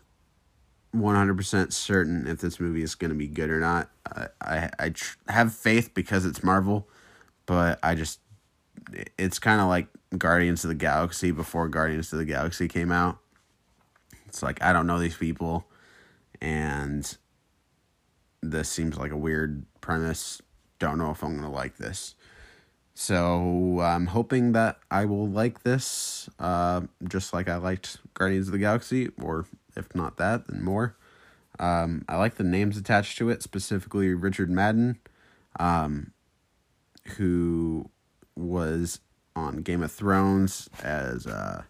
[0.95, 3.91] 100% certain if this movie is gonna be good or not.
[4.07, 6.89] I, I, I tr- have faith because it's Marvel,
[7.47, 8.21] but I just,
[9.19, 13.19] it's kind of like Guardians of the Galaxy before Guardians of the Galaxy came out.
[14.27, 15.67] It's like, I don't know these people,
[16.41, 17.17] and
[18.43, 20.41] this seems like a weird premise.
[20.79, 22.15] Don't know if I'm going to like this.
[22.95, 28.53] So I'm hoping that I will like this, uh, just like I liked Guardians of
[28.53, 30.97] the Galaxy, or if not that, then more.
[31.59, 34.99] Um, I like the names attached to it, specifically Richard Madden,
[35.59, 36.13] um,
[37.17, 37.91] who
[38.37, 39.01] was
[39.35, 41.63] on Game of Thrones as uh,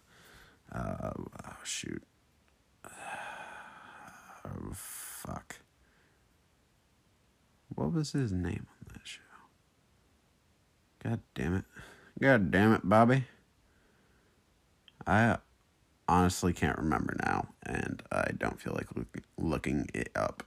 [0.71, 2.03] uh oh, shoot,
[2.85, 5.59] oh, fuck.
[7.75, 9.21] What was his name on that show?
[11.03, 11.65] God damn it.
[12.21, 13.25] God damn it, Bobby.
[15.05, 15.37] I
[16.07, 18.87] honestly can't remember now, and I don't feel like
[19.37, 20.43] looking it up.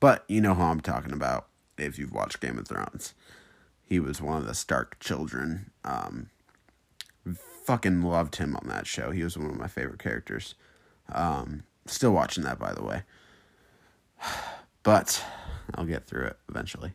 [0.00, 3.14] But you know who I'm talking about if you've watched Game of Thrones.
[3.88, 5.70] He was one of the Stark children.
[5.82, 6.28] Um,
[7.64, 9.12] fucking loved him on that show.
[9.12, 10.54] He was one of my favorite characters.
[11.10, 13.02] Um, still watching that, by the way.
[14.84, 15.22] But
[15.74, 16.94] I'll get through it eventually.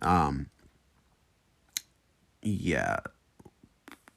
[0.00, 0.46] Um,
[2.40, 3.00] yeah.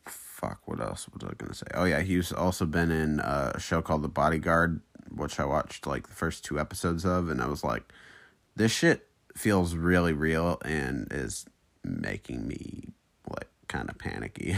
[0.05, 1.65] Fuck, what else was I gonna say?
[1.73, 6.07] Oh yeah, he's also been in a show called The Bodyguard, which I watched like
[6.07, 7.91] the first two episodes of, and I was like,
[8.55, 11.45] this shit feels really real and is
[11.83, 12.89] making me
[13.29, 14.55] like kind of panicky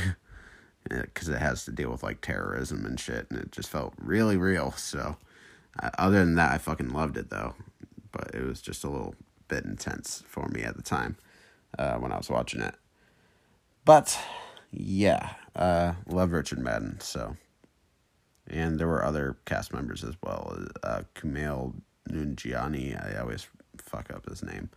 [0.89, 4.37] because it has to deal with like terrorism and shit, and it just felt really
[4.37, 4.71] real.
[4.71, 5.17] So,
[5.81, 7.55] uh, other than that, I fucking loved it though
[8.15, 9.13] but it was just a little
[9.49, 11.17] bit intense for me at the time
[11.77, 12.75] uh, when I was watching it.
[13.83, 14.17] But
[14.71, 16.99] yeah, uh, love Richard Madden.
[17.01, 17.35] So,
[18.47, 20.57] and there were other cast members as well.
[20.81, 21.73] Uh, Kumail
[22.09, 22.95] Nanjiani.
[22.95, 24.69] I always fuck up his name.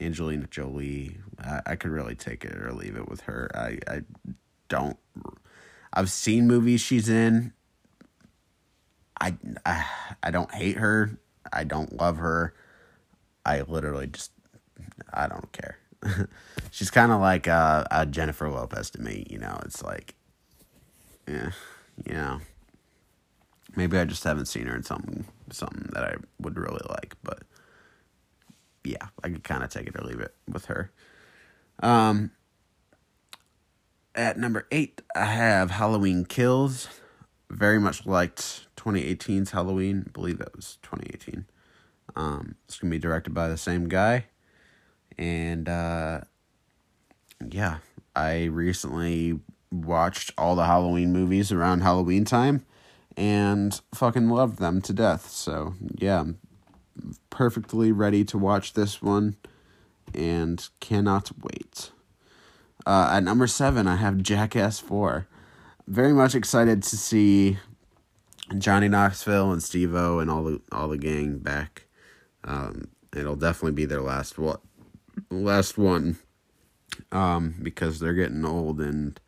[0.00, 1.18] Angelina Jolie.
[1.40, 3.50] I, I could really take it or leave it with her.
[3.54, 4.02] I I
[4.68, 4.96] don't.
[5.92, 7.52] I've seen movies she's in.
[9.20, 9.84] I, I
[10.22, 11.18] I don't hate her.
[11.52, 12.54] I don't love her.
[13.44, 14.32] I literally just
[15.12, 15.78] I don't care.
[16.70, 19.26] She's kind of like a Jennifer Lopez to me.
[19.30, 20.14] You know, it's like,
[21.28, 21.50] yeah,
[22.06, 22.40] you know.
[23.74, 27.42] Maybe I just haven't seen her in something something that I would really like, but
[28.84, 30.90] yeah, I could kind of take it or leave it with her.
[31.82, 32.30] Um,
[34.14, 36.88] at number eight, I have Halloween Kills.
[37.50, 40.04] Very much liked 2018's Halloween.
[40.06, 41.46] I believe that was 2018.
[42.16, 44.26] Um, it's gonna be directed by the same guy,
[45.16, 46.20] and uh,
[47.50, 47.78] yeah,
[48.14, 49.40] I recently
[49.70, 52.66] watched all the Halloween movies around Halloween time,
[53.16, 55.30] and fucking loved them to death.
[55.30, 56.24] So yeah,
[57.30, 59.36] perfectly ready to watch this one,
[60.14, 61.90] and cannot wait.
[62.86, 65.26] Uh, at number seven, I have Jackass Four.
[65.86, 67.58] Very much excited to see
[68.58, 71.86] Johnny Knoxville and Steve-O and all the all the gang back.
[72.44, 74.60] Um, it'll definitely be their last what
[75.30, 76.18] last one.
[77.10, 79.18] Um, because they're getting old and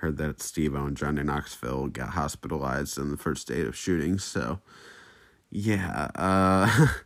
[0.00, 4.60] heard that Steve-O and Johnny Knoxville got hospitalized in the first day of shooting, so
[5.50, 6.88] yeah, uh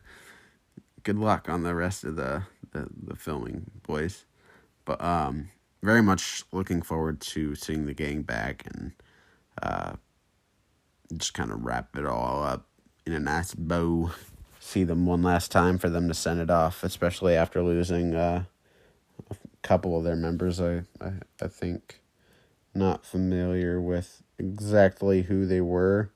[1.03, 4.25] good luck on the rest of the, the, the filming, boys.
[4.85, 5.49] But um
[5.81, 8.91] very much looking forward to seeing the gang back and
[9.61, 9.93] uh
[11.15, 12.65] just kind of wrap it all up
[13.05, 14.11] in a nice bow.
[14.59, 18.43] See them one last time for them to send it off, especially after losing uh,
[19.31, 20.61] a couple of their members.
[20.61, 22.01] I, I I think
[22.75, 26.11] not familiar with exactly who they were.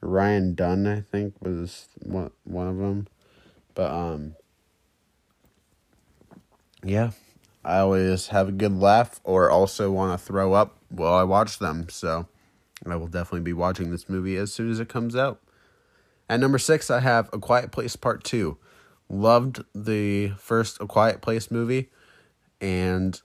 [0.00, 3.08] Ryan Dunn, I think, was one one of them,
[3.74, 4.34] but um,
[6.84, 7.10] yeah,
[7.64, 11.58] I always have a good laugh or also want to throw up while I watch
[11.58, 11.88] them.
[11.88, 12.26] So
[12.86, 15.40] I will definitely be watching this movie as soon as it comes out.
[16.28, 18.56] At number six, I have A Quiet Place Part 2.
[19.08, 21.90] Loved the first A Quiet Place movie
[22.60, 23.20] and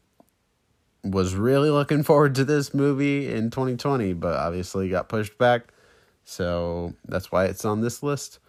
[1.04, 5.72] was really looking forward to this movie in 2020, but obviously got pushed back.
[6.24, 8.40] So that's why it's on this list.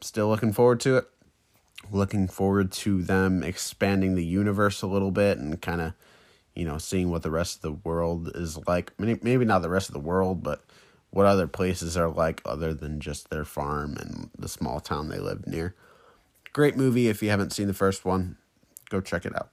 [0.00, 1.11] Still looking forward to it.
[1.90, 5.94] Looking forward to them expanding the universe a little bit and kind of
[6.54, 8.92] you know, seeing what the rest of the world is like.
[8.98, 10.62] Maybe not the rest of the world, but
[11.10, 15.18] what other places are like other than just their farm and the small town they
[15.18, 15.74] live near.
[16.52, 17.08] Great movie.
[17.08, 18.36] If you haven't seen the first one,
[18.90, 19.50] go check it out.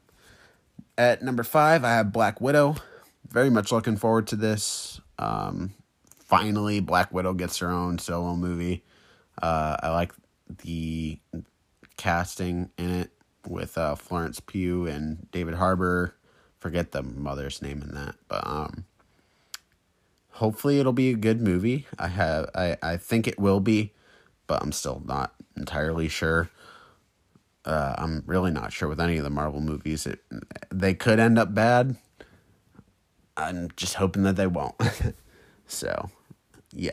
[0.97, 2.75] At number five, I have Black Widow.
[3.29, 4.99] Very much looking forward to this.
[5.17, 5.73] Um,
[6.19, 8.83] finally, Black Widow gets her own solo movie.
[9.41, 10.13] Uh, I like
[10.63, 11.19] the
[11.99, 13.11] casting in it
[13.45, 16.15] with uh, Florence Pugh and David Harbour
[16.57, 18.85] forget the mother's name in that, but um,
[20.31, 21.85] hopefully it'll be a good movie.
[21.99, 23.91] I have I I think it will be,
[24.47, 26.49] but I'm still not entirely sure.
[27.65, 30.05] Uh, I'm really not sure with any of the Marvel movies.
[30.05, 30.23] It
[30.71, 31.97] they could end up bad.
[33.35, 34.75] I'm just hoping that they won't.
[35.67, 36.09] so,
[36.71, 36.91] yeah.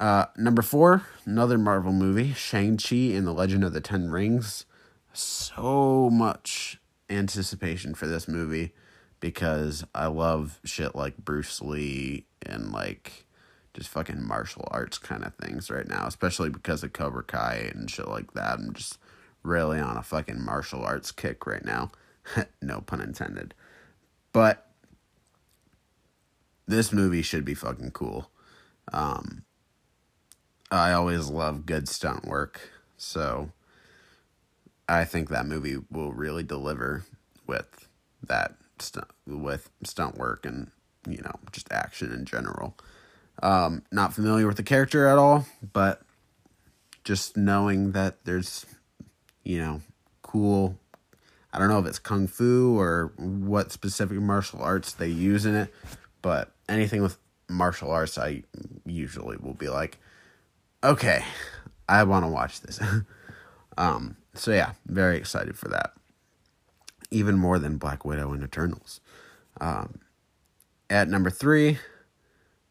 [0.00, 4.66] Uh, number four, another Marvel movie, Shang Chi and the Legend of the Ten Rings.
[5.12, 8.72] So much anticipation for this movie
[9.20, 13.26] because I love shit like Bruce Lee and like
[13.72, 17.90] just fucking martial arts kind of things right now, especially because of Cobra Kai and
[17.90, 18.58] shit like that.
[18.58, 18.98] I'm just
[19.42, 21.90] really on a fucking martial arts kick right now.
[22.62, 23.54] no pun intended.
[24.32, 24.66] But
[26.66, 28.30] this movie should be fucking cool.
[28.92, 29.44] Um,
[30.74, 32.60] I always love good stunt work,
[32.96, 33.50] so
[34.88, 37.04] I think that movie will really deliver
[37.46, 37.88] with
[38.24, 40.72] that stunt with stunt work and
[41.08, 42.76] you know just action in general.
[43.40, 46.02] Um, not familiar with the character at all, but
[47.04, 48.66] just knowing that there's
[49.44, 49.80] you know
[50.22, 50.76] cool.
[51.52, 55.54] I don't know if it's kung fu or what specific martial arts they use in
[55.54, 55.72] it,
[56.20, 57.16] but anything with
[57.48, 58.42] martial arts, I
[58.84, 59.98] usually will be like,
[60.84, 61.24] okay,
[61.88, 62.80] I want to watch this.
[63.78, 65.94] um, so yeah, very excited for that.
[67.10, 69.00] Even more than Black Widow and Eternals.
[69.60, 70.00] Um,
[70.90, 71.78] at number three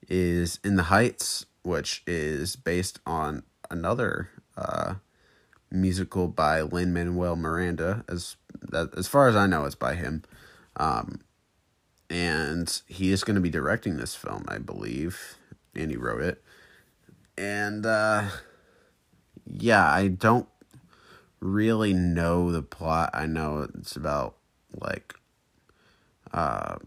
[0.08, 4.96] is In the Heights, which is based on another uh,
[5.72, 8.04] musical by Lin Manuel Miranda.
[8.08, 8.36] As
[8.70, 10.24] that, as far as I know, it's by him.
[10.76, 11.22] Um,
[12.10, 15.38] and he is going to be directing this film, I believe,
[15.74, 16.44] and he wrote it.
[17.38, 18.30] And uh,
[19.46, 20.48] yeah, I don't
[21.40, 23.10] really know the plot.
[23.14, 24.36] I know it's about
[24.80, 25.16] like
[26.32, 26.78] uh,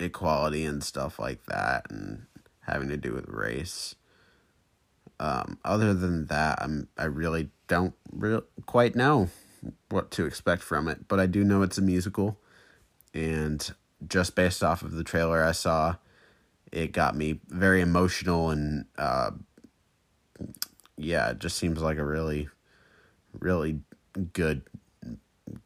[0.00, 2.26] equality and stuff like that, and
[2.66, 3.94] having to do with race.
[5.20, 9.28] Um, other than that, I'm I really don't re- quite know
[9.88, 12.38] what to expect from it, but I do know it's a musical,
[13.12, 13.72] and
[14.06, 15.96] just based off of the trailer I saw,
[16.70, 19.32] it got me very emotional and uh,
[20.98, 22.48] yeah, it just seems like a really,
[23.38, 23.80] really
[24.32, 24.62] good,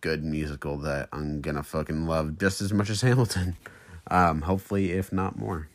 [0.00, 3.56] good musical that I'm gonna fucking love just as much as Hamilton.
[4.10, 5.68] Um, hopefully, if not more.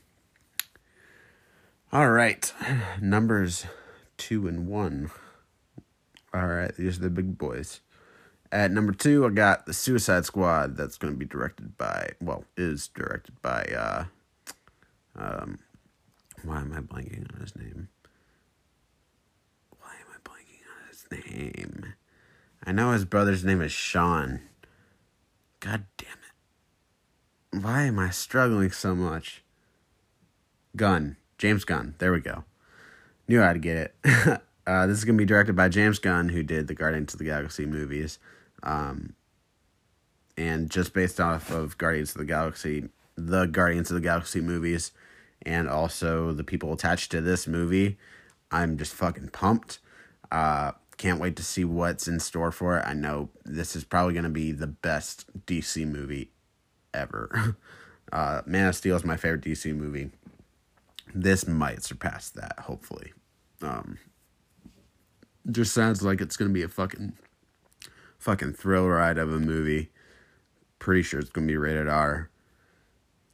[1.92, 2.54] All right,
[3.02, 3.66] numbers
[4.18, 5.12] two and one.
[6.34, 7.82] All right, these are the big boys.
[8.52, 10.78] At number two, I got the Suicide Squad.
[10.78, 14.06] That's going to be directed by, well, is directed by, uh,
[15.18, 15.60] um,
[16.44, 17.90] why am I blanking on his name?
[19.80, 21.94] Why am I blanking on his name?
[22.66, 24.42] I know his brother's name is Sean.
[25.60, 27.64] God damn it.
[27.64, 29.44] Why am I struggling so much?
[30.76, 31.18] Gunn.
[31.38, 31.96] James Gunn.
[31.98, 32.44] There we go.
[33.28, 33.96] Knew I'd get it.
[34.68, 37.20] uh, this is going to be directed by James Gunn, who did the Guardians of
[37.20, 38.20] the Galaxy movies.
[38.64, 39.14] Um,
[40.38, 44.92] and just based off of Guardians of the Galaxy, the Guardians of the Galaxy movies,
[45.44, 47.98] and also the people attached to this movie,
[48.52, 49.80] I'm just fucking pumped.
[50.32, 52.86] Uh, can't wait to see what's in store for it.
[52.86, 56.32] I know this is probably going to be the best DC movie
[56.94, 57.56] ever.
[58.10, 60.12] Uh, Man of Steel is my favorite DC movie.
[61.14, 63.12] This might surpass that, hopefully.
[63.62, 63.98] Um,
[65.52, 67.18] just sounds like it's going to be a fucking
[68.18, 69.90] fucking thrill ride of a movie.
[70.80, 72.30] Pretty sure it's gonna be rated R.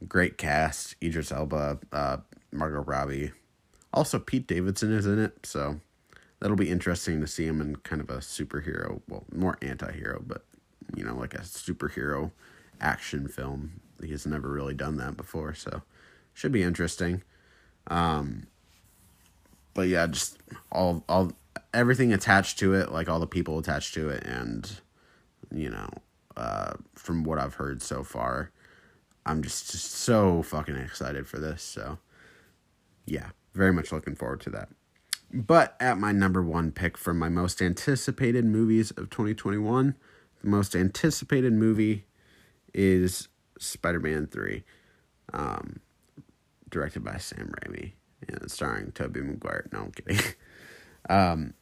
[0.07, 2.17] Great cast: Idris Elba, uh,
[2.51, 3.31] Margot Robbie.
[3.93, 5.79] Also, Pete Davidson is in it, so
[6.43, 10.43] that'll be interesting to see him in kind of a superhero, well, more anti-hero, but
[10.93, 12.31] you know, like a superhero
[12.81, 13.79] action film.
[14.03, 15.83] He has never really done that before, so
[16.33, 17.23] should be interesting.
[17.87, 18.47] Um,
[19.73, 20.37] but yeah, just
[20.69, 21.31] all all
[21.73, 24.69] everything attached to it, like all the people attached to it, and
[25.49, 25.87] you know,
[26.35, 28.51] uh, from what I've heard so far,
[29.25, 31.63] I'm just, just so fucking excited for this.
[31.63, 31.99] So,
[33.05, 34.67] yeah, very much looking forward to that.
[35.33, 39.95] But at my number one pick for my most anticipated movies of 2021,
[40.41, 42.05] the most anticipated movie
[42.71, 44.63] is Spider Man 3,
[45.33, 45.79] um,
[46.69, 47.93] directed by Sam Raimi
[48.27, 49.67] and starring Tobey Maguire.
[49.71, 50.23] No, I'm kidding.
[51.09, 51.53] um,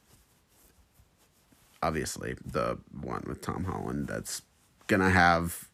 [1.82, 4.42] obviously the one with Tom Holland that's
[4.86, 5.70] gonna have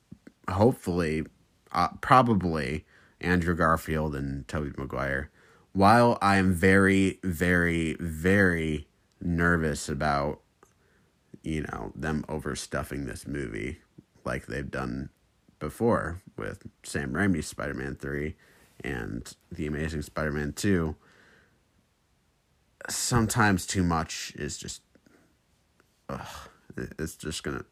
[0.49, 1.25] hopefully
[1.73, 2.87] uh, probably
[3.21, 5.31] Andrew Garfield and Tobey Maguire.
[5.73, 8.87] While I am very very very
[9.21, 10.41] nervous about
[11.43, 13.79] you know them overstuffing this movie
[14.25, 15.11] like they've done
[15.59, 18.35] before with Sam Raimi's Spider-Man 3
[18.85, 20.95] and The Amazing Spider-Man 2
[22.89, 24.83] sometimes too much is just
[26.09, 26.49] ugh,
[26.99, 27.65] it's just gonna.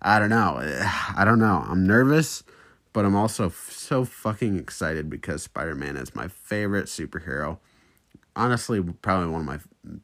[0.00, 0.58] I don't know.
[1.16, 1.64] I don't know.
[1.68, 2.42] I'm nervous,
[2.96, 7.58] but I'm also so fucking excited because Spider Man is my favorite superhero.
[8.34, 9.58] Honestly, probably one of my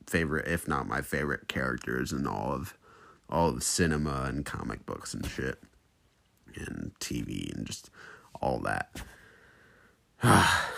[0.06, 2.76] favorite, if not my favorite, characters in all of
[3.30, 5.62] all of cinema and comic books and shit,
[6.54, 7.88] and TV and just
[8.42, 9.00] all that.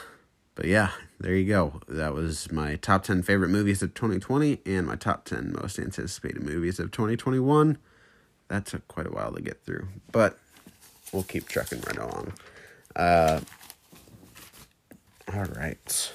[0.56, 1.80] But yeah, there you go.
[1.88, 6.44] That was my top 10 favorite movies of 2020 and my top 10 most anticipated
[6.44, 7.76] movies of 2021.
[8.46, 10.38] That took quite a while to get through, but
[11.14, 12.32] we'll keep trucking right along.
[12.94, 13.40] Uh,
[15.32, 16.12] all right.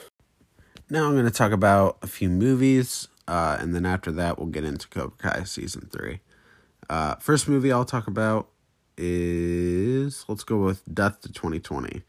[0.89, 4.47] Now I'm going to talk about a few movies, uh, and then after that, we'll
[4.47, 6.19] get into Cobra Kai season three.
[6.89, 8.49] Uh, first movie I'll talk about
[8.97, 12.01] is let's go with Death to 2020.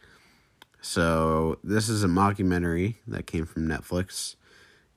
[0.81, 4.37] So this is a mockumentary that came from Netflix,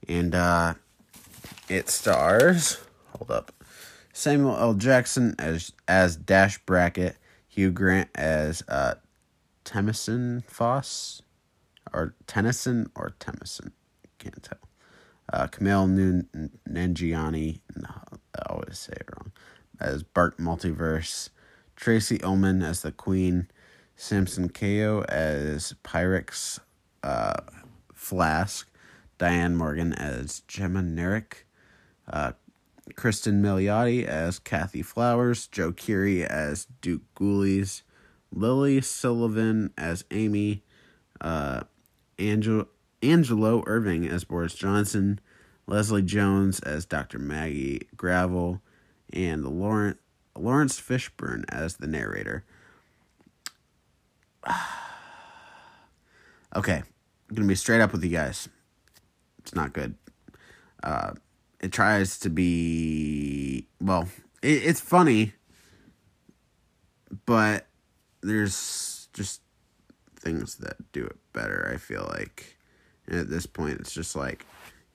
[0.08, 0.76] and uh,
[1.70, 2.80] it stars.
[3.18, 3.52] Hold up,
[4.14, 4.74] Samuel L.
[4.74, 7.18] Jackson as as Dash Brackett,
[7.54, 8.96] Hugh Grant as uh,
[9.64, 11.22] Temison Foss,
[11.94, 13.72] or Tennyson or Temison,
[14.18, 14.58] can't tell.
[15.32, 16.26] Uh, Kumail
[16.68, 17.90] Nanjiani, no,
[18.36, 19.32] I always say it wrong,
[19.80, 21.30] as Bart Multiverse,
[21.76, 23.48] Tracey Ullman as the Queen.
[23.96, 26.60] Samson Kayo as Pyrex
[27.04, 27.42] uh,
[27.94, 28.68] Flask,
[29.18, 31.44] Diane Morgan as Gemma Nerrick,
[32.12, 32.34] uh,
[32.96, 37.84] Kristen Milioti as Kathy Flowers, Joe Keery as Duke Goolies,
[38.32, 40.64] Lily Sullivan as Amy,
[41.22, 41.62] uh,
[42.20, 42.68] Angel,
[43.02, 45.20] Angelo Irving as Boris Johnson,
[45.66, 47.20] Leslie Jones as Dr.
[47.20, 48.62] Maggie Gravel,
[49.12, 50.00] and Lawrence,
[50.36, 52.44] Laurence Fishburne as the narrator.
[56.56, 56.84] okay,
[57.30, 58.50] I'm gonna be straight up with you guys.
[59.40, 59.96] It's not good.
[60.82, 61.14] Uh,
[61.64, 64.10] it tries to be well.
[64.42, 65.34] It, it's funny,
[67.26, 67.68] but
[68.22, 69.42] there's just
[70.20, 71.72] things that do it better.
[71.74, 72.58] I feel like,
[73.08, 74.46] and at this point, it's just like,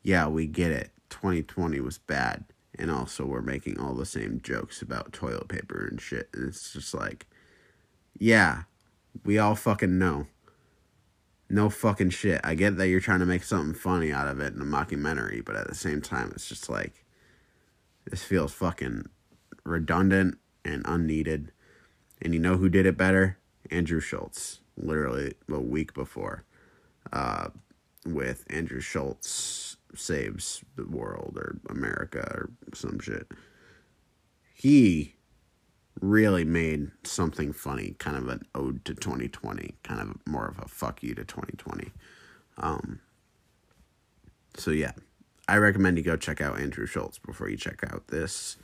[0.03, 0.91] yeah, we get it.
[1.09, 2.45] 2020 was bad,
[2.79, 6.29] and also we're making all the same jokes about toilet paper and shit.
[6.35, 7.27] And it's just like,
[8.19, 8.64] yeah,
[9.25, 10.27] we all fucking know.
[11.51, 12.40] No fucking shit.
[12.44, 15.44] I get that you're trying to make something funny out of it in a mockumentary,
[15.44, 17.05] but at the same time, it's just like,
[18.05, 19.09] this feels fucking
[19.64, 21.53] redundant and unneeded.
[22.20, 23.38] And you know who did it better?
[23.70, 26.44] Andrew Schulz, literally a week before,
[27.12, 27.49] uh,
[28.05, 33.30] with Andrew Schulz saves the world or America or some shit.
[34.55, 35.14] He
[36.01, 40.68] really made something funny, kind of an ode to 2020, kind of more of a
[40.68, 41.92] fuck you to 2020.
[42.59, 43.01] Um,
[44.57, 44.92] so yeah,
[45.49, 48.57] I recommend you go check out Andrew Schulz before you check out this.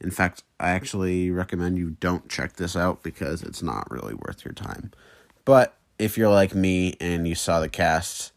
[0.00, 4.44] In fact, I actually recommend you don't check this out because it's not really worth
[4.44, 4.92] your time.
[5.44, 8.32] But if you're like me and you saw the cast,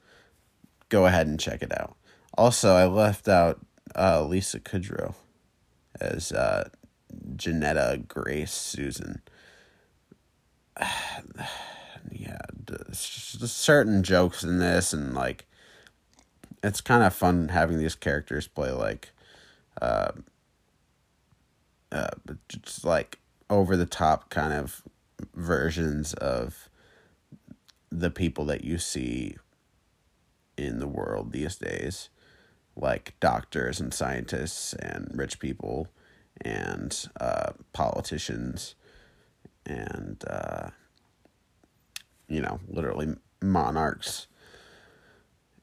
[0.90, 1.96] go ahead and check it out.
[2.38, 3.60] Also, I left out
[3.96, 5.14] uh, Lisa Kudrow
[6.00, 6.70] as uh,
[7.42, 9.22] Janetta Grace Susan.
[12.12, 12.38] yeah,
[12.94, 15.48] certain jokes in this, and like,
[16.64, 19.10] it's kind of fun having these characters play like,
[19.82, 20.12] uh,
[21.92, 22.10] uh,
[22.48, 23.18] just like
[23.50, 24.84] over the top kind of
[25.34, 26.70] versions of
[27.92, 29.36] the people that you see
[30.58, 32.10] in the world these days,
[32.76, 35.88] like doctors and scientists and rich people
[36.42, 38.76] and uh, politicians
[39.66, 40.70] and uh,
[42.28, 44.28] you know literally monarchs.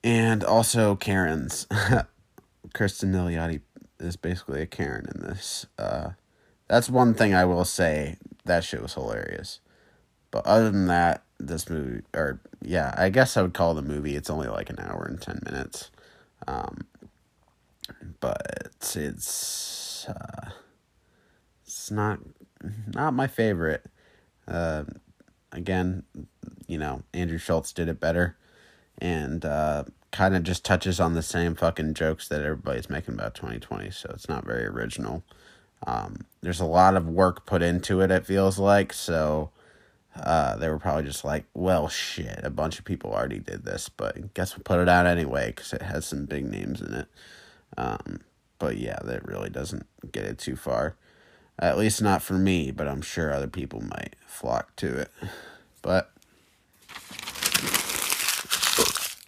[0.05, 1.67] And also karens.
[2.75, 3.61] Kristen milioti
[3.99, 6.11] is basically a karen in this uh,
[6.69, 9.61] that's one thing i will say that shit was hilarious.
[10.31, 14.17] But other than that this movie or yeah i guess i would call the movie
[14.17, 15.91] it's only like an hour and 10 minutes.
[16.47, 16.87] Um,
[18.21, 20.51] but it's uh,
[21.91, 22.21] not
[22.95, 23.85] not my favorite.
[24.47, 24.85] Uh,
[25.53, 26.05] again,
[26.67, 28.37] you know, Andrew Schulz did it better,
[28.99, 33.35] and uh, kind of just touches on the same fucking jokes that everybody's making about
[33.35, 33.91] 2020.
[33.91, 35.23] So it's not very original.
[35.87, 38.11] Um, there's a lot of work put into it.
[38.11, 39.51] It feels like so.
[40.17, 43.89] Uh, they were probably just like, well, shit, a bunch of people already did this,
[43.89, 47.07] but guess we'll put it out anyway because it has some big names in it.
[47.77, 48.21] Um,
[48.59, 50.97] but yeah, that really doesn't get it too far.
[51.59, 55.11] At least not for me, but I'm sure other people might flock to it.
[55.83, 56.13] But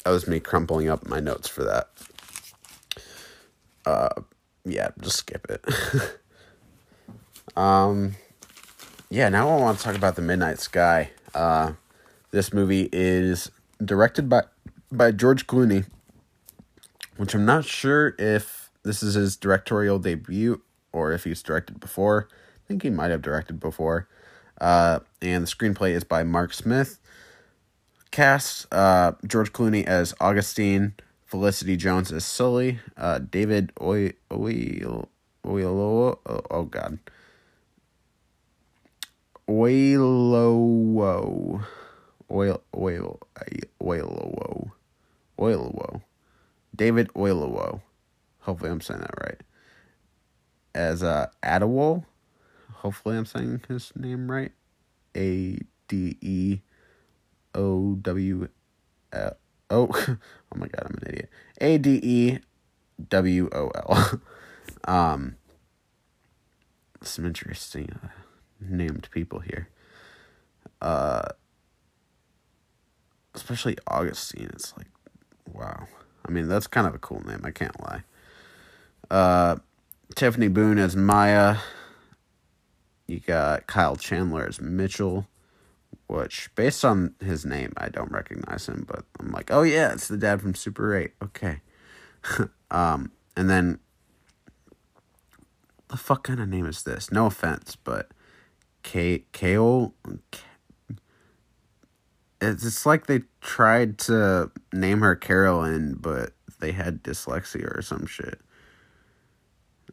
[0.04, 1.88] that was me crumpling up my notes for that.
[3.84, 4.22] Uh,
[4.64, 5.64] yeah, just skip it.
[7.56, 8.14] um,
[9.08, 11.10] yeah, now I want to talk about the Midnight Sky.
[11.34, 11.72] Uh,
[12.30, 13.50] this movie is
[13.84, 14.44] directed by
[14.92, 15.86] by George Clooney,
[17.16, 20.62] which I'm not sure if this is his directorial debut
[20.92, 22.28] or if he's directed before.
[22.32, 24.08] I think he might have directed before.
[24.60, 26.98] Uh, and the screenplay is by Mark Smith.
[28.10, 35.08] Cast uh, George Clooney as Augustine, Felicity Jones as Sully, uh, David Oy Oil
[35.44, 36.98] Oilo oh, oh god.
[39.48, 41.64] Oilo
[42.30, 43.20] Oil Oil
[43.80, 44.70] Oilo
[45.38, 46.02] Oilo
[46.74, 47.80] David Oilo
[48.40, 49.40] Hopefully I'm saying that right
[50.74, 52.04] as uh, Adewole.
[52.72, 54.52] Hopefully, I'm saying his name right.
[55.16, 55.58] A
[55.88, 56.60] D E
[57.54, 58.48] O W
[59.12, 59.36] L.
[59.70, 61.30] Oh, oh my God, I'm an idiot.
[61.60, 62.38] A D E
[63.08, 64.20] W O L.
[64.84, 65.36] Um,
[67.02, 68.08] some interesting uh,
[68.60, 69.68] named people here.
[70.80, 71.28] Uh,
[73.34, 74.50] especially Augustine.
[74.52, 74.86] It's like,
[75.52, 75.86] wow.
[76.26, 77.40] I mean, that's kind of a cool name.
[77.44, 78.02] I can't lie.
[79.10, 79.56] Uh,
[80.14, 81.56] Tiffany Boone as Maya.
[83.06, 85.26] You got Kyle Chandler as Mitchell,
[86.06, 90.08] which, based on his name, I don't recognize him, but I'm like, oh yeah, it's
[90.08, 91.12] the dad from Super 8.
[91.22, 91.60] Okay.
[92.70, 93.80] um, and then
[95.88, 97.10] the fuck kind of name is this?
[97.10, 98.10] No offense, but
[98.82, 99.94] K Kale.
[102.40, 108.06] It's it's like they tried to name her Carolyn, but they had dyslexia or some
[108.06, 108.40] shit.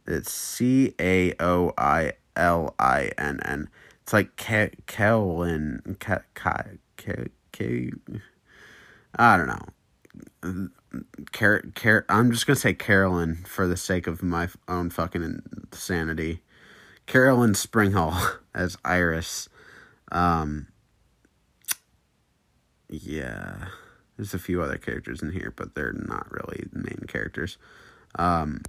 [0.07, 3.69] It's C A O I L I N N.
[4.01, 5.97] It's like K Carolyn.
[5.99, 6.17] K
[6.95, 7.91] K K.
[9.15, 10.69] I don't know.
[11.31, 15.41] Car- Car- I'm just gonna say Carolyn for the sake of my own fucking
[15.73, 16.41] sanity.
[17.05, 19.49] Carolyn Springall as Iris.
[20.11, 20.67] Um,
[22.89, 23.67] yeah,
[24.15, 27.57] there's a few other characters in here, but they're not really main characters.
[28.15, 28.61] Um,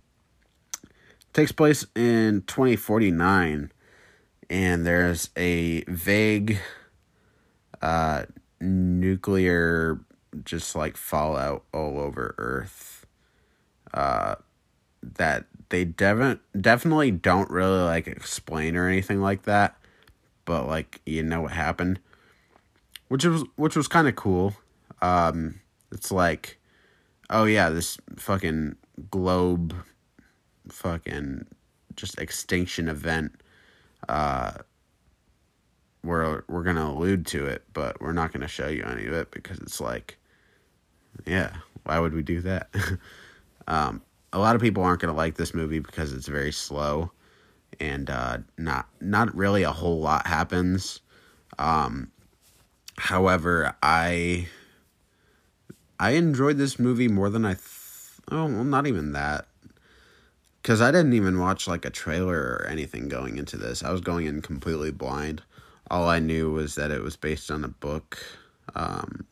[1.32, 3.72] takes place in 2049,
[4.50, 6.58] and there's a vague
[7.82, 8.24] uh,
[8.60, 10.00] nuclear
[10.44, 13.06] just like fallout all over Earth.
[13.94, 14.34] Uh,
[15.02, 19.76] that they dev- definitely don't really like explain or anything like that,
[20.44, 22.00] but like you know what happened,
[23.08, 24.54] which was which was kind of cool.
[25.00, 25.60] Um,
[25.92, 26.58] it's like,
[27.30, 28.76] oh yeah, this fucking
[29.10, 29.74] globe,
[30.70, 31.46] fucking
[31.96, 33.40] just extinction event.
[34.08, 34.52] Uh,
[36.04, 39.30] we're we're gonna allude to it, but we're not gonna show you any of it
[39.30, 40.16] because it's like,
[41.26, 41.50] yeah,
[41.84, 42.68] why would we do that?
[43.68, 44.02] um,
[44.32, 47.10] a lot of people aren't gonna like this movie because it's very slow,
[47.80, 51.00] and uh, not not really a whole lot happens.
[51.58, 52.12] Um,
[52.96, 54.48] however, I
[55.98, 57.54] I enjoyed this movie more than I.
[57.54, 57.64] Th-
[58.30, 59.47] oh, well, not even that.
[60.68, 63.82] Because I didn't even watch like a trailer or anything going into this.
[63.82, 65.40] I was going in completely blind
[65.90, 68.18] all I knew was that it was based on a book.
[68.74, 69.26] Um,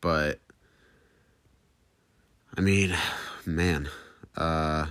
[0.00, 0.40] but
[2.56, 2.96] I mean,
[3.44, 3.88] man,
[4.36, 4.86] uh,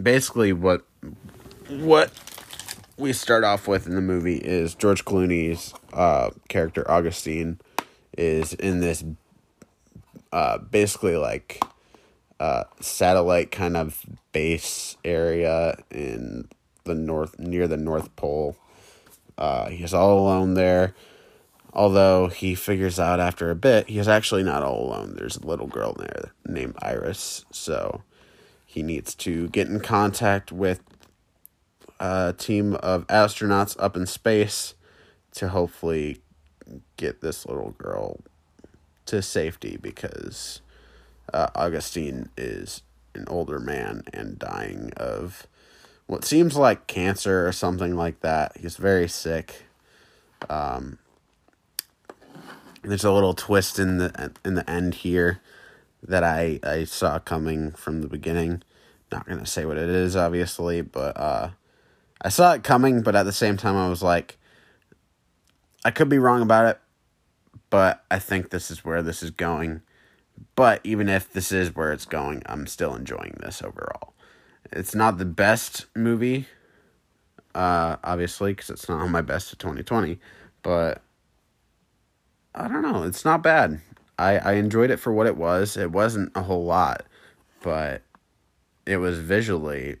[0.00, 0.82] basically what
[1.68, 2.10] what
[2.96, 7.60] we start off with in the movie is George Clooney's uh, character Augustine
[8.16, 9.04] is in this
[10.32, 11.62] uh, basically like
[12.40, 16.48] uh, satellite kind of base area in
[16.84, 18.56] the north near the North Pole
[19.38, 20.94] uh, he's all alone there.
[21.72, 25.14] Although he figures out after a bit, he's actually not all alone.
[25.14, 27.44] There's a little girl there named Iris.
[27.52, 28.02] So
[28.66, 30.82] he needs to get in contact with
[32.00, 34.74] a team of astronauts up in space
[35.34, 36.20] to hopefully
[36.96, 38.20] get this little girl
[39.06, 40.60] to safety because
[41.32, 42.82] uh, Augustine is
[43.14, 45.46] an older man and dying of
[46.06, 48.56] what seems like cancer or something like that.
[48.56, 49.66] He's very sick.
[50.48, 50.98] Um,
[52.82, 55.40] there's a little twist in the in the end here
[56.02, 58.62] that I I saw coming from the beginning.
[59.12, 61.50] Not gonna say what it is, obviously, but uh,
[62.22, 63.02] I saw it coming.
[63.02, 64.38] But at the same time, I was like,
[65.84, 66.80] I could be wrong about it,
[67.68, 69.82] but I think this is where this is going.
[70.54, 74.14] But even if this is where it's going, I'm still enjoying this overall.
[74.72, 76.46] It's not the best movie,
[77.54, 80.18] uh, obviously, because it's not on my best of 2020,
[80.62, 81.02] but
[82.54, 83.04] I don't know.
[83.04, 83.80] It's not bad.
[84.18, 85.76] I, I enjoyed it for what it was.
[85.76, 87.04] It wasn't a whole lot,
[87.62, 88.02] but
[88.84, 89.96] it was visually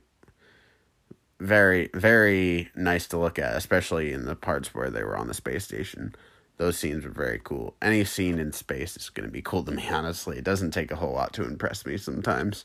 [1.40, 5.34] very, very nice to look at, especially in the parts where they were on the
[5.34, 6.14] space station.
[6.58, 7.74] Those scenes were very cool.
[7.80, 10.38] Any scene in space is going to be cool to me, honestly.
[10.38, 12.64] It doesn't take a whole lot to impress me sometimes.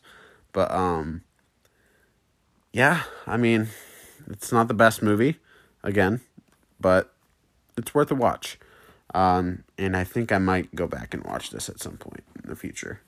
[0.52, 1.24] But, um,
[2.72, 3.70] yeah, I mean,
[4.30, 5.38] it's not the best movie,
[5.84, 6.22] again,
[6.80, 7.14] but
[7.78, 8.60] it's worth a watch.
[9.14, 12.50] Um, and I think I might go back and watch this at some point in
[12.50, 13.02] the future.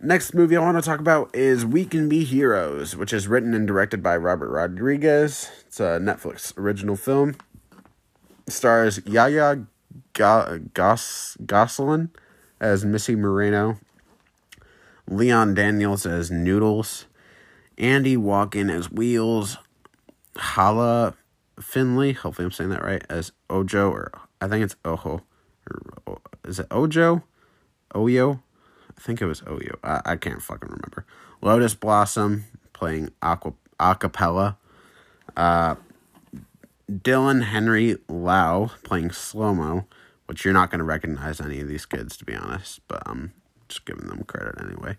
[0.00, 3.54] Next movie I want to talk about is We Can Be Heroes, which is written
[3.54, 5.50] and directed by Robert Rodriguez.
[5.66, 7.36] It's a Netflix original film.
[8.48, 9.66] Stars Yaya
[10.12, 12.10] Ga- Gos- Gosselin
[12.60, 13.78] as Missy Moreno,
[15.08, 17.06] Leon Daniels as Noodles,
[17.78, 19.58] Andy Walken as Wheels,
[20.36, 21.14] Hala
[21.60, 25.22] Finley, hopefully I'm saying that right, as Ojo, or I think it's Ojo.
[26.06, 27.22] Or, is it Ojo?
[27.94, 28.40] Oyo?
[28.96, 29.76] I think it was Oyo.
[29.82, 31.04] I, I can't fucking remember.
[31.40, 34.56] Lotus Blossom playing aqua, acapella.
[35.36, 35.76] Uh,
[36.90, 39.86] Dylan Henry Lau playing slow mo,
[40.26, 43.32] which you're not going to recognize any of these kids, to be honest, but I'm
[43.68, 44.96] just giving them credit anyway.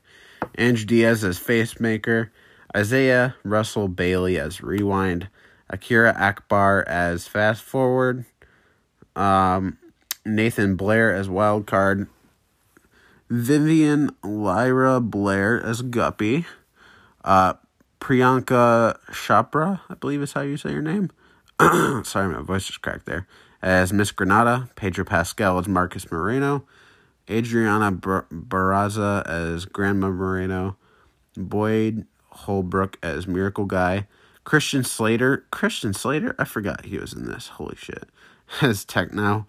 [0.58, 2.32] Ange Diaz as Face Maker.
[2.76, 5.30] Isaiah Russell Bailey as Rewind,
[5.70, 8.26] Akira Akbar as Fast Forward,
[9.16, 9.78] um,
[10.26, 12.08] Nathan Blair as Wild Card,
[13.30, 16.46] Vivian Lyra Blair as Guppy,
[17.24, 17.54] uh,
[18.00, 21.10] Priyanka Chopra, I believe is how you say your name.
[22.04, 23.28] Sorry, my voice just cracked there.
[23.62, 26.66] As Miss Granada, Pedro Pascal as Marcus Moreno,
[27.30, 30.78] Adriana Bar- Barraza as Grandma Moreno,
[31.36, 34.06] Boyd Holbrook as Miracle Guy,
[34.44, 37.48] Christian Slater, Christian Slater, I forgot he was in this.
[37.48, 38.08] Holy shit,
[38.62, 39.48] as Techno,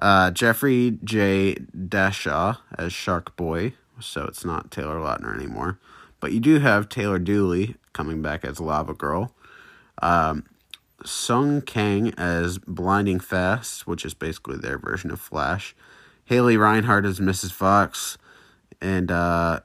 [0.00, 1.56] uh, Jeffrey J.
[1.76, 5.78] Dashaw as Shark Boy, so it's not Taylor Lautner anymore,
[6.20, 9.34] but you do have Taylor Dooley coming back as Lava Girl.
[10.00, 10.44] Um,
[11.04, 15.74] Sung Kang as Blinding Fast, which is basically their version of Flash.
[16.24, 17.50] Haley Reinhart as Mrs.
[17.52, 18.16] Fox,
[18.80, 19.60] and uh,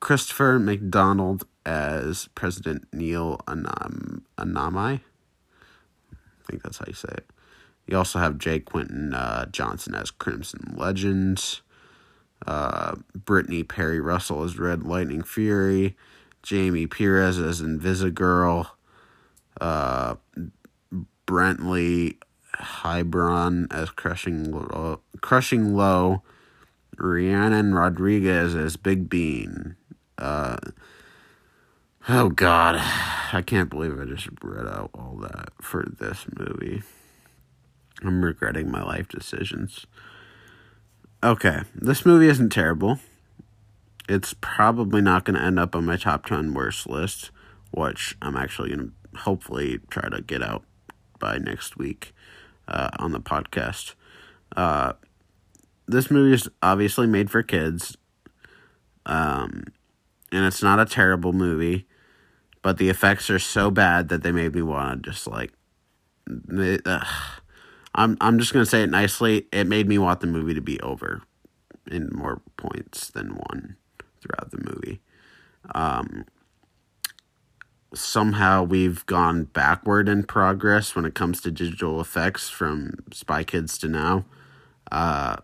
[0.00, 5.00] Christopher McDonald as President Neil Anam- Anamai.
[6.12, 7.26] I think that's how you say it.
[7.86, 11.62] You also have Jay Quinton uh, Johnson as Crimson Legends,
[12.46, 15.96] uh, Brittany Perry Russell as Red Lightning Fury,
[16.42, 18.68] Jamie Perez as Invisigirl,
[19.60, 20.16] uh,
[21.26, 22.16] Brentley
[22.56, 26.22] Hybron as Crushing Low, Crushing Low,
[26.96, 29.76] Rhiannon Rodriguez as Big Bean.
[30.18, 30.56] Uh,
[32.08, 36.82] oh God, I can't believe I just read out all that for this movie.
[38.02, 39.86] I'm regretting my life decisions.
[41.22, 42.98] Okay, this movie isn't terrible.
[44.08, 47.30] It's probably not going to end up on my top 10 worst list,
[47.72, 50.62] which I'm actually going to hopefully try to get out
[51.18, 52.12] by next week
[52.68, 53.94] uh, on the podcast.
[54.56, 54.92] Uh,
[55.86, 57.96] this movie is obviously made for kids,
[59.04, 59.64] um,
[60.32, 61.86] and it's not a terrible movie,
[62.62, 65.52] but the effects are so bad that they made me want to just like.
[66.28, 67.04] Uh,
[67.94, 69.46] I'm I'm just gonna say it nicely.
[69.52, 71.22] It made me want the movie to be over,
[71.90, 73.76] in more points than one
[74.20, 75.00] throughout the movie.
[75.74, 76.24] Um,
[77.96, 83.78] somehow we've gone backward in progress when it comes to digital effects from Spy Kids
[83.78, 84.24] to now.
[84.90, 85.36] Uh,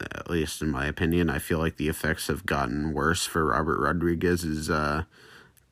[0.00, 3.80] at least in my opinion, I feel like the effects have gotten worse for Robert
[3.80, 5.04] Rodriguez's uh,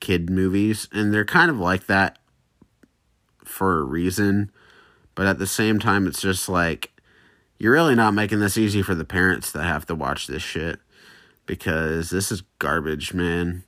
[0.00, 2.18] kid movies, and they're kind of like that
[3.44, 4.50] for a reason.
[5.14, 6.90] But at the same time, it's just like
[7.58, 10.80] you're really not making this easy for the parents that have to watch this shit
[11.46, 13.64] because this is garbage, man.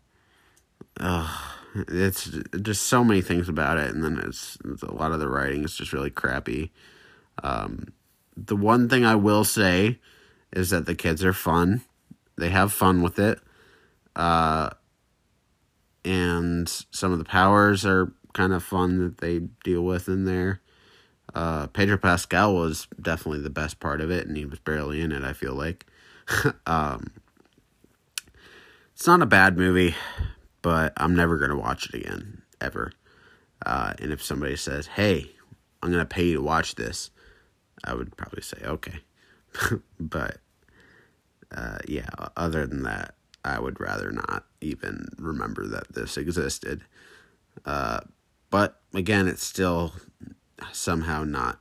[1.00, 2.30] Ugh it's
[2.62, 5.64] just so many things about it, and then it's, it's a lot of the writing
[5.64, 6.72] is just really crappy.
[7.42, 7.92] Um,
[8.36, 9.98] the one thing I will say
[10.52, 11.82] is that the kids are fun;
[12.36, 13.40] they have fun with it,
[14.16, 14.70] uh,
[16.04, 20.60] and some of the powers are kind of fun that they deal with in there.
[21.34, 25.12] Uh, Pedro Pascal was definitely the best part of it, and he was barely in
[25.12, 25.22] it.
[25.22, 25.86] I feel like.
[26.66, 27.12] um,
[28.94, 29.94] it's not a bad movie
[30.62, 32.92] but I'm never going to watch it again, ever.
[33.64, 35.30] Uh, and if somebody says, hey,
[35.82, 37.10] I'm going to pay you to watch this,
[37.84, 39.00] I would probably say, okay.
[40.00, 40.38] but
[41.54, 46.82] uh, yeah, other than that, I would rather not even remember that this existed.
[47.64, 48.00] Uh,
[48.50, 49.94] but again, it's still
[50.72, 51.60] somehow not,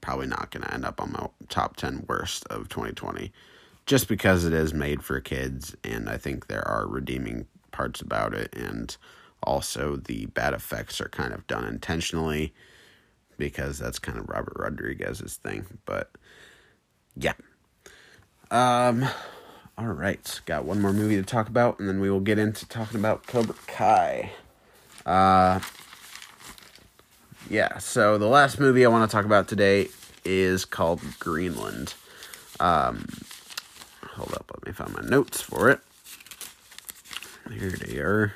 [0.00, 3.32] probably not going to end up on my top 10 worst of 2020
[3.86, 8.34] just because it is made for kids and I think there are redeeming parts about
[8.34, 8.96] it, and
[9.42, 12.52] also the bad effects are kind of done intentionally
[13.38, 15.66] because that's kind of Robert Rodriguez's thing.
[15.84, 16.12] But
[17.16, 17.34] yeah.
[18.50, 19.04] Um
[19.78, 22.68] all right, got one more movie to talk about and then we will get into
[22.68, 24.30] talking about Cobra Kai.
[25.04, 25.60] Uh
[27.50, 29.88] yeah, so the last movie I want to talk about today
[30.24, 31.94] is called Greenland.
[32.60, 33.06] Um
[34.12, 35.80] hold up, let me find my notes for it.
[37.50, 38.34] Here they are.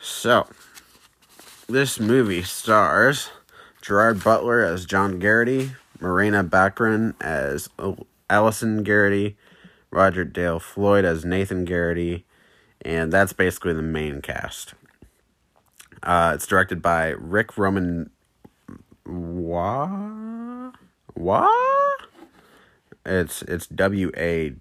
[0.00, 0.46] So,
[1.68, 3.30] this movie stars
[3.82, 7.68] Gerard Butler as John Garrity, Marina Baccarin as
[8.28, 9.36] Allison Garrity,
[9.90, 12.26] Roger Dale Floyd as Nathan Garrity,
[12.82, 14.74] and that's basically the main cast.
[16.02, 18.10] Uh, it's directed by Ric Roman.
[19.06, 20.72] Wah?
[21.14, 21.48] Wah?
[23.04, 24.54] It's it's W A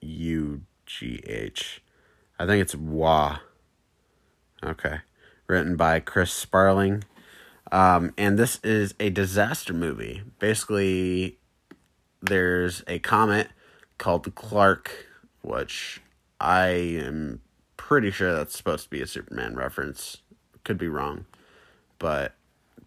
[0.00, 1.82] U G H.
[2.38, 3.38] I think it's Wah.
[4.62, 4.98] Okay.
[5.46, 7.04] Written by Chris Sparling.
[7.70, 10.22] Um, and this is a disaster movie.
[10.38, 11.38] Basically,
[12.22, 13.48] there's a comet
[13.98, 15.06] called the Clark,
[15.42, 16.00] which
[16.40, 17.40] I am
[17.76, 20.18] pretty sure that's supposed to be a Superman reference.
[20.64, 21.26] Could be wrong.
[21.98, 22.34] But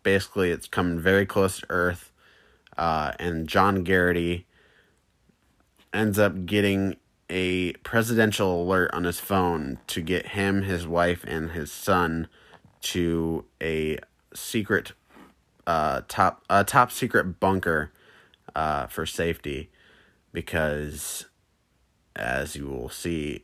[0.04, 2.12] basically, it's coming very close to Earth.
[2.78, 4.46] Uh, and John Garrity
[5.94, 6.98] ends up getting
[7.30, 12.28] a presidential alert on his phone to get him, his wife, and his son
[12.82, 13.98] to a
[14.34, 14.94] secret
[15.66, 17.92] uh, top a top secret bunker
[18.56, 19.70] uh, for safety
[20.32, 21.26] because
[22.16, 23.44] as you will see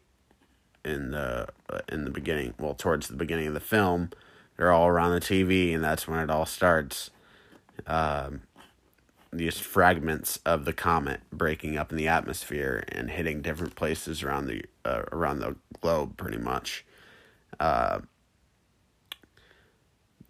[0.85, 4.09] in the uh, in the beginning well towards the beginning of the film
[4.57, 7.09] they're all around the TV and that's when it all starts.
[7.87, 8.41] Um,
[9.37, 14.47] these fragments of the comet breaking up in the atmosphere and hitting different places around
[14.47, 16.85] the uh, around the globe pretty much
[17.59, 17.99] uh,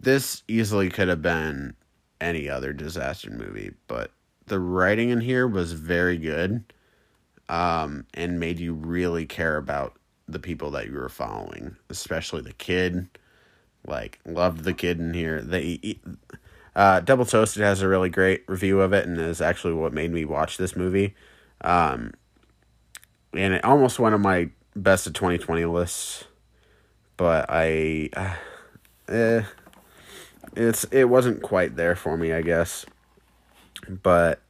[0.04, 1.74] this easily could have been
[2.20, 4.10] any other disaster movie, but
[4.46, 6.62] the writing in here was very good
[7.48, 9.96] um, and made you really care about
[10.28, 13.08] the people that you were following, especially the kid.
[13.86, 15.42] Like, loved the kid in here.
[15.42, 15.98] They,
[16.76, 20.12] uh, Double Toasted has a really great review of it and is actually what made
[20.12, 21.14] me watch this movie.
[21.60, 22.14] Um,
[23.32, 26.24] and it almost one of my best of 2020 lists,
[27.16, 28.34] but I, uh,
[29.08, 29.42] eh,
[30.56, 32.86] it's it wasn't quite there for me, I guess.
[33.88, 34.40] But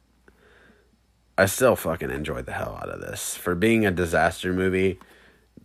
[1.37, 3.35] I still fucking enjoyed the hell out of this.
[3.35, 4.99] For being a disaster movie,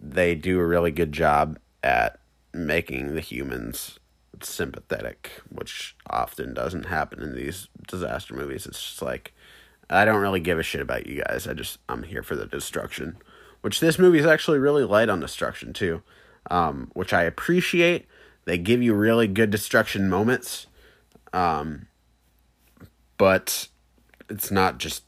[0.01, 2.19] they do a really good job at
[2.53, 4.00] making the humans
[4.41, 8.67] sympathetic, which often doesn't happen in these disaster movies.
[8.67, 9.33] It's just like
[9.89, 11.47] I don't really give a shit about you guys.
[11.47, 13.19] I just I'm here for the destruction.
[13.61, 16.03] Which this movie is actually really light on destruction too.
[16.51, 18.07] Um, which I appreciate
[18.47, 20.67] they give you really good destruction moments.
[21.33, 21.87] Um,
[23.19, 23.69] but
[24.31, 25.05] it's not just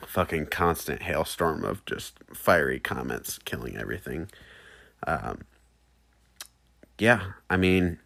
[0.00, 4.28] a fucking constant hailstorm of just fiery comments killing everything.
[5.06, 5.42] Um,
[6.98, 7.98] yeah, I mean,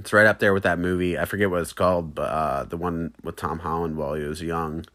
[0.00, 1.18] it's right up there with that movie.
[1.18, 4.40] I forget what it's called, but uh, the one with Tom Holland while he was
[4.40, 4.86] young,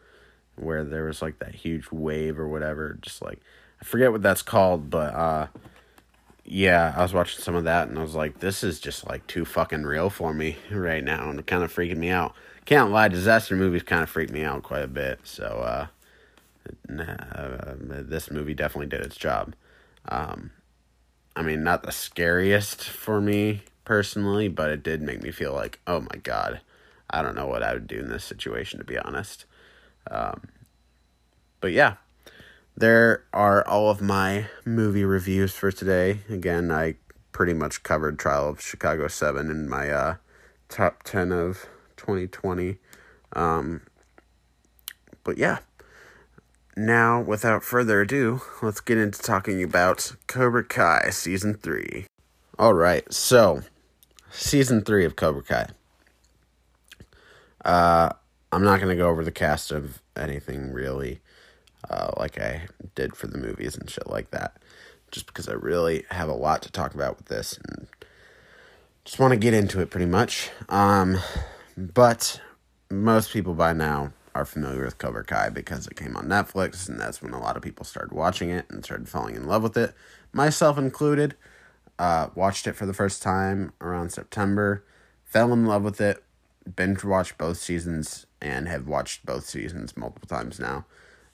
[0.56, 2.98] where there was like that huge wave or whatever.
[3.02, 3.40] Just like
[3.80, 5.48] I forget what that's called, but uh,
[6.44, 9.28] yeah, I was watching some of that and I was like, this is just like
[9.28, 12.34] too fucking real for me right now and kind of freaking me out.
[12.66, 15.20] Can't lie, disaster movies kind of freak me out quite a bit.
[15.24, 15.88] So, uh,
[17.00, 19.54] uh, this movie definitely did its job.
[20.10, 20.50] Um,
[21.36, 25.80] I mean, not the scariest for me personally, but it did make me feel like,
[25.88, 26.62] oh my god,
[27.10, 29.46] I don't know what I would do in this situation, to be honest.
[30.10, 30.50] Um,
[31.62, 31.96] but yeah,
[32.76, 36.20] there are all of my movie reviews for today.
[36.30, 36.96] Again, I
[37.32, 40.16] pretty much covered Trial of Chicago 7 in my uh,
[40.70, 41.68] top 10 of
[41.98, 42.78] 2020.
[43.34, 43.82] Um,
[45.24, 45.60] but yeah.
[46.78, 52.06] Now, without further ado, let's get into talking about Cobra Kai Season 3.
[52.60, 53.62] Alright, so,
[54.38, 55.68] Season 3 of Cobra Kai.
[57.64, 58.10] Uh,
[58.52, 61.22] I'm not going to go over the cast of anything really
[61.90, 64.58] uh, like I did for the movies and shit like that.
[65.12, 67.88] Just because I really have a lot to talk about with this and
[69.06, 70.50] just want to get into it pretty much.
[70.68, 71.18] Um,
[71.78, 72.42] but
[72.90, 77.00] most people by now are familiar with Cobra Kai because it came on Netflix, and
[77.00, 79.78] that's when a lot of people started watching it and started falling in love with
[79.78, 79.94] it,
[80.34, 81.36] myself included.
[81.98, 84.84] Uh, watched it for the first time around September,
[85.24, 86.24] fell in love with it,
[86.76, 90.86] binge watched both seasons, and have watched both seasons multiple times now.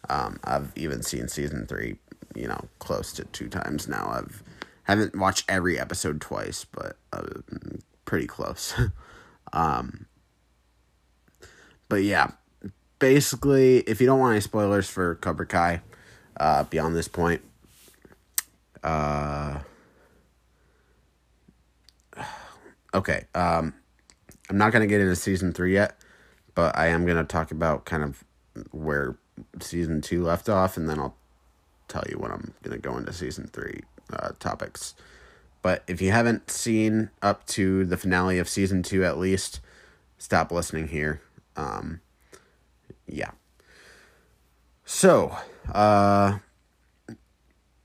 [0.09, 1.97] Um, I've even seen season three,
[2.35, 4.09] you know, close to two times now.
[4.11, 4.43] I've
[4.83, 7.23] haven't watched every episode twice, but uh,
[8.05, 8.73] pretty close.
[9.53, 10.05] um,
[11.87, 12.31] but yeah,
[12.99, 15.81] basically, if you don't want any spoilers for Cobra Kai,
[16.37, 17.41] uh, beyond this point,
[18.83, 19.59] uh,
[22.93, 23.73] okay, um,
[24.49, 25.97] I'm not gonna get into season three yet,
[26.55, 28.23] but I am gonna talk about kind of
[28.71, 29.15] where
[29.59, 31.15] season two left off, and then I'll
[31.87, 33.81] tell you when I'm gonna go into season three
[34.11, 34.95] uh, topics.
[35.61, 39.59] But if you haven't seen up to the finale of season two, at least
[40.17, 41.21] stop listening here.
[41.55, 42.01] Um,
[43.07, 43.31] yeah.
[44.85, 45.37] So,
[45.71, 46.39] uh,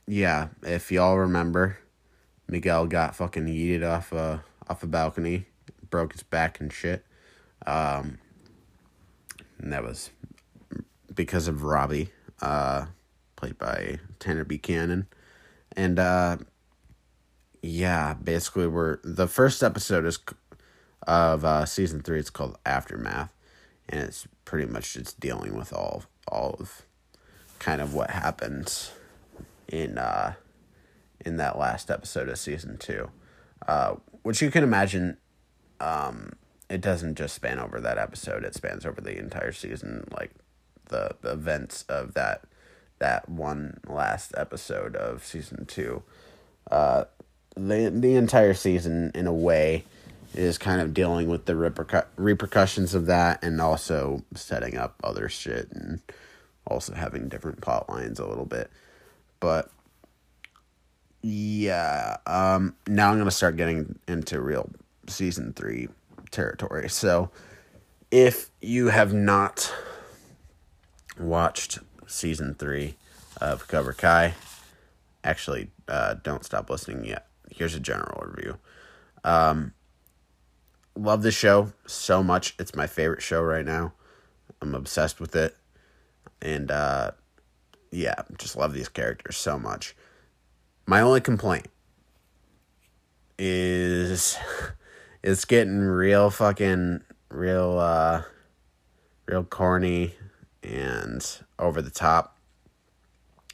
[0.07, 1.79] yeah, if y'all remember,
[2.49, 5.47] Miguel got fucking yeeted off a off a balcony,
[5.91, 7.05] broke his back and shit.
[7.67, 8.19] Um,
[9.59, 10.11] and that was
[11.15, 12.11] because of Robbie,
[12.43, 12.87] uh,
[13.37, 15.07] played by Tanner Buchanan.
[15.77, 16.39] And uh,
[17.63, 20.19] yeah, basically, we're the first episode is
[21.07, 22.19] of uh, season three.
[22.19, 23.33] It's called Aftermath,
[23.89, 26.83] and it's pretty much just dealing with all all of
[27.59, 28.93] kind of what happens
[29.69, 30.35] in uh,
[31.25, 33.11] in that last episode of season two,
[33.67, 33.97] uh,
[34.27, 35.17] which you can imagine.
[35.79, 36.33] Um,
[36.69, 40.09] it doesn't just span over that episode; it spans over the entire season.
[40.11, 40.33] Like
[40.89, 42.43] the, the events of that
[42.99, 46.03] that one last episode of season two.
[46.69, 47.05] Uh,
[47.55, 49.85] the the entire season, in a way,
[50.35, 55.29] is kind of dealing with the repercu- repercussions of that, and also setting up other
[55.29, 56.01] shit, and
[56.67, 58.73] also having different plot lines a little bit.
[59.39, 59.71] But
[61.29, 64.71] yeah, um, now I'm gonna start getting into real
[65.09, 65.89] season three
[66.31, 66.89] territory.
[66.89, 67.31] So,
[68.13, 69.75] if you have not
[71.19, 72.95] watched season three
[73.41, 74.35] of Cobra Kai,
[75.25, 77.27] actually, uh, don't stop listening yet.
[77.51, 78.59] Here's a general review.
[79.25, 79.75] Um,
[80.95, 82.55] love the show so much.
[82.57, 83.95] It's my favorite show right now.
[84.63, 85.57] I'm obsessed with it.
[86.41, 87.11] And uh,
[87.91, 89.97] yeah, just love these characters so much.
[90.87, 91.67] My only complaint
[93.39, 94.39] is
[95.23, 98.23] it's getting real fucking real uh
[99.27, 100.15] real corny
[100.63, 102.39] and over the top.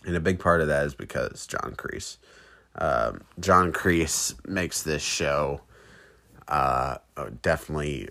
[0.05, 2.19] And a big part of that is because John Kreese.
[2.75, 5.61] Um, John Kreese makes this show
[6.49, 6.97] uh,
[7.43, 8.09] definitely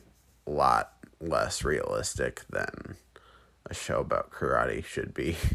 [0.48, 2.96] a lot less realistic than
[3.70, 5.36] a show about karate should be.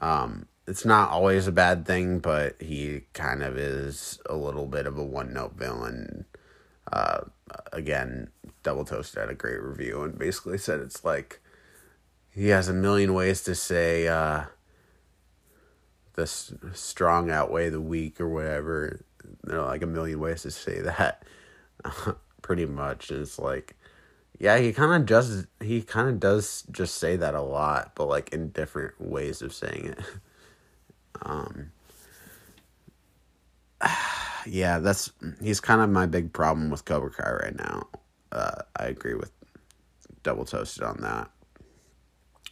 [0.00, 4.86] Um, it's not always a bad thing, but he kind of is a little bit
[4.86, 6.26] of a one note villain.
[6.92, 7.20] Uh,
[7.72, 8.28] again,
[8.62, 11.40] Double Toast had a great review and basically said it's like
[12.30, 14.44] he has a million ways to say uh,
[16.14, 19.00] the s- strong outweigh the weak or whatever.
[19.42, 21.24] There are like a million ways to say that,
[22.42, 23.10] pretty much.
[23.10, 23.74] And it's like,
[24.38, 25.46] yeah, he kind of does.
[25.62, 29.54] He kind of does just say that a lot, but like in different ways of
[29.54, 29.98] saying it.
[31.22, 31.72] Um.
[34.46, 35.10] Yeah, that's
[35.42, 37.88] he's kind of my big problem with Cobra Kai right now.
[38.32, 39.30] Uh, I agree with
[40.22, 41.30] Double Toasted on that.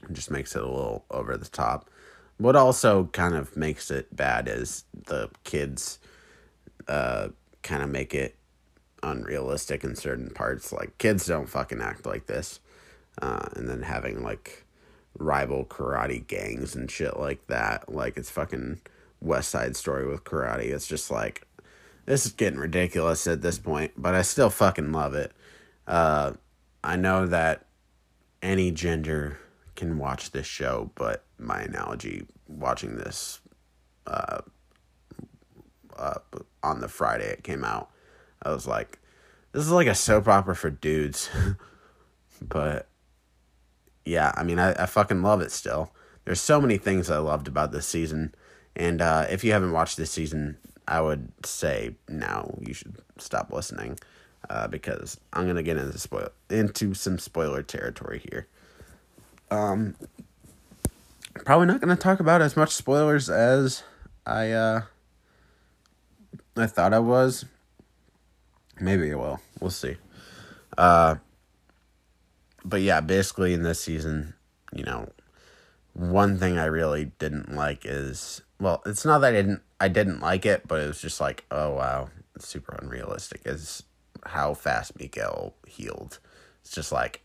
[0.03, 1.89] It just makes it a little over the top.
[2.37, 5.99] What also kind of makes it bad is the kids
[6.87, 7.29] uh,
[7.63, 8.37] kind of make it
[9.03, 10.73] unrealistic in certain parts.
[10.73, 12.61] Like, kids don't fucking act like this.
[13.23, 14.66] Uh, and then having, like,
[15.19, 17.93] rival karate gangs and shit like that.
[17.93, 18.81] Like, it's fucking
[19.21, 20.71] West Side Story with karate.
[20.71, 21.47] It's just like,
[22.05, 25.33] this is getting ridiculous at this point, but I still fucking love it.
[25.87, 26.35] Uh,
[26.83, 27.67] I know that
[28.43, 29.39] any gender
[29.75, 33.41] can watch this show, but my analogy watching this
[34.07, 34.41] uh,
[35.97, 36.19] uh,
[36.63, 37.91] on the Friday it came out,
[38.43, 38.99] I was like,
[39.53, 41.29] this is like a soap opera for dudes.
[42.41, 42.89] but
[44.07, 45.91] yeah, I mean, I, I fucking love it still.
[46.25, 48.35] There's so many things I loved about this season.
[48.75, 53.53] And uh, if you haven't watched this season, I would say now you should stop
[53.53, 53.99] listening
[54.49, 58.47] uh, because I'm going to get into, spoil- into some spoiler territory here.
[59.51, 59.97] Um,
[61.45, 63.83] probably not going to talk about as much spoilers as
[64.25, 64.83] I uh,
[66.57, 67.45] I thought I was.
[68.81, 69.41] Maybe I will.
[69.61, 69.97] We'll see.
[70.77, 71.17] Uh,
[72.67, 74.35] but yeah, basically in this season,
[74.75, 75.09] you know,
[75.95, 80.21] one thing I really didn't like is well, it's not that I didn't I didn't
[80.21, 83.43] like it, but it was just like, oh wow, it's super unrealistic.
[83.45, 83.85] Is
[84.27, 86.19] how fast Miguel healed.
[86.63, 87.23] It's just like,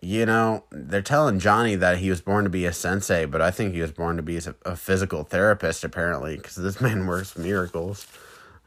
[0.00, 3.50] you know, they're telling Johnny that he was born to be a sensei, but I
[3.50, 7.38] think he was born to be a, a physical therapist apparently, because this man works
[7.38, 8.06] miracles.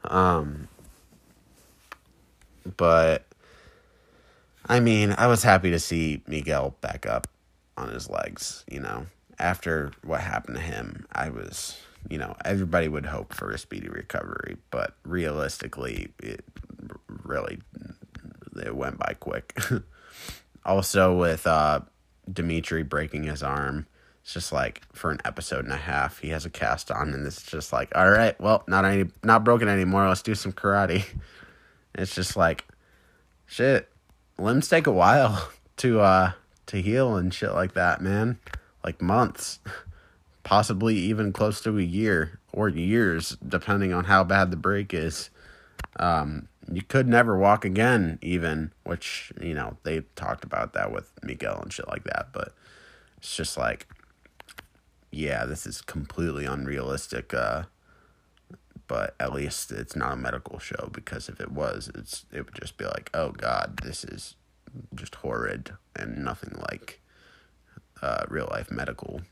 [0.04, 0.68] Um,
[2.76, 3.26] but
[4.68, 7.28] I mean, I was happy to see Miguel back up
[7.76, 9.06] on his legs, you know.
[9.38, 13.88] After what happened to him, I was, you know, everybody would hope for a speedy
[13.88, 16.44] recovery, but realistically, it
[17.08, 17.58] really
[18.56, 19.56] it went by quick.
[20.64, 21.80] also with uh
[22.32, 23.86] Demetri breaking his arm,
[24.22, 27.26] it's just like for an episode and a half, he has a cast on and
[27.26, 30.08] it's just like, all right, well, not any not broken anymore.
[30.08, 31.04] Let's do some karate.
[31.98, 32.66] It's just like
[33.46, 33.88] shit.
[34.38, 36.32] Limbs take a while to uh
[36.66, 38.38] to heal and shit like that, man.
[38.84, 39.60] Like months.
[40.42, 45.30] Possibly even close to a year or years, depending on how bad the break is.
[45.98, 51.10] Um, you could never walk again, even, which, you know, they talked about that with
[51.22, 52.54] Miguel and shit like that, but
[53.18, 53.86] it's just like,
[55.10, 57.32] yeah, this is completely unrealistic.
[57.32, 57.64] Uh,
[58.88, 62.54] but at least it's not a medical show because if it was, it's it would
[62.54, 64.36] just be like, oh god, this is
[64.94, 67.00] just horrid and nothing like
[68.02, 69.22] uh, real life medical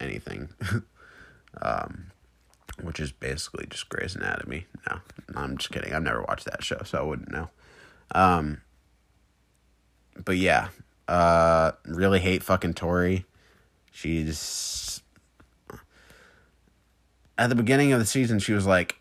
[0.00, 0.50] anything.
[1.62, 2.10] um,
[2.82, 4.66] which is basically just Grey's Anatomy.
[4.88, 4.98] No,
[5.36, 5.94] I'm just kidding.
[5.94, 7.50] I've never watched that show, so I wouldn't know.
[8.14, 8.62] Um,
[10.24, 10.68] but yeah,
[11.08, 13.26] uh, really hate fucking Tory.
[13.92, 14.38] She's
[17.38, 18.96] at the beginning of the season, she was like,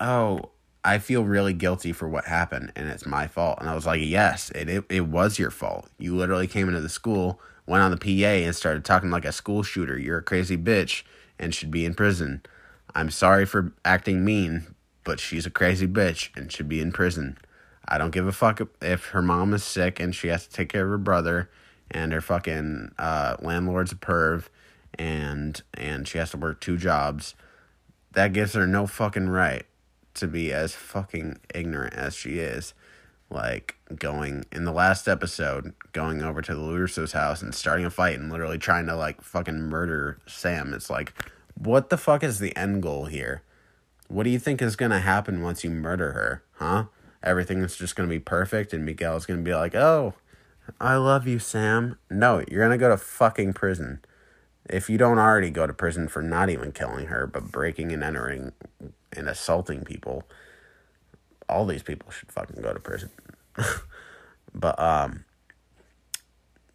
[0.00, 0.50] "Oh,
[0.84, 4.00] I feel really guilty for what happened, and it's my fault." And I was like,
[4.02, 5.88] "Yes, it it, it was your fault.
[5.98, 9.32] You literally came into the school, went on the PA, and started talking like a
[9.32, 9.98] school shooter.
[9.98, 11.02] You're a crazy bitch
[11.38, 12.42] and should be in prison.
[12.94, 14.74] I'm sorry for acting mean,
[15.04, 17.36] but she's a crazy bitch and should be in prison.
[17.86, 20.70] I don't give a fuck if her mom is sick and she has to take
[20.70, 21.50] care of her brother,
[21.90, 24.44] and her fucking uh, landlord's a perv."
[24.98, 27.34] And and she has to work two jobs.
[28.12, 29.66] That gives her no fucking right
[30.14, 32.72] to be as fucking ignorant as she is
[33.30, 37.90] like going in the last episode going over to the Russo's house and starting a
[37.90, 40.72] fight and literally trying to like fucking murder Sam.
[40.72, 41.12] It's like
[41.54, 43.42] what the fuck is the end goal here?
[44.08, 46.84] What do you think is to happen once you murder her huh?
[47.22, 50.14] Everything is just to be perfect and Miguel's to be like oh
[50.80, 51.98] I love you Sam.
[52.10, 54.00] No you're to go to fucking prison
[54.68, 58.02] if you don't already go to prison for not even killing her, but breaking and
[58.02, 58.52] entering
[59.12, 60.24] and assaulting people,
[61.48, 63.10] all these people should fucking go to prison.
[64.54, 65.24] but um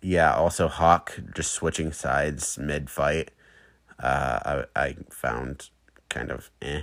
[0.01, 3.31] yeah, also Hawk just switching sides mid fight.
[3.99, 5.69] Uh I I found
[6.09, 6.81] kind of eh.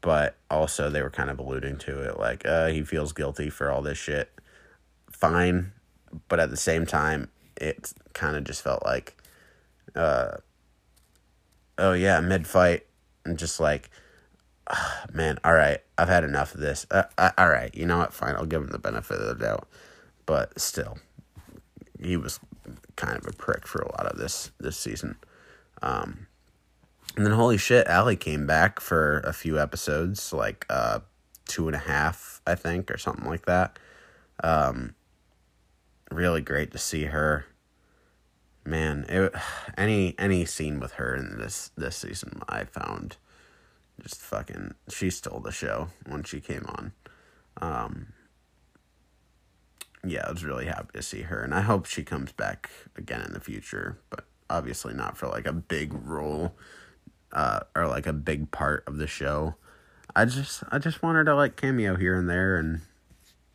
[0.00, 3.70] But also they were kind of alluding to it like uh he feels guilty for
[3.70, 4.30] all this shit.
[5.10, 5.72] Fine,
[6.28, 9.16] but at the same time it kind of just felt like
[9.96, 10.36] uh,
[11.78, 12.86] oh yeah, mid fight,
[13.24, 13.90] and just like,
[14.70, 16.86] oh, man, all right, I've had enough of this.
[16.90, 18.12] Uh, uh, all right, you know what?
[18.12, 19.68] Fine, I'll give him the benefit of the doubt,
[20.26, 20.98] but still,
[22.00, 22.40] he was
[22.96, 25.16] kind of a prick for a lot of this this season.
[25.82, 26.26] Um,
[27.16, 31.00] and then holy shit, Ali came back for a few episodes, like uh,
[31.46, 33.78] two and a half, I think, or something like that.
[34.42, 34.94] Um,
[36.10, 37.46] really great to see her
[38.66, 39.32] man, it,
[39.78, 43.16] any any scene with her in this this season, I found
[44.00, 44.74] just fucking.
[44.88, 46.92] She stole the show when she came on.
[47.58, 48.08] Um,
[50.04, 53.22] yeah, I was really happy to see her, and I hope she comes back again
[53.22, 53.98] in the future.
[54.10, 56.54] But obviously not for like a big role,
[57.32, 59.54] uh, or like a big part of the show.
[60.14, 62.82] I just I just want her to like cameo here and there, and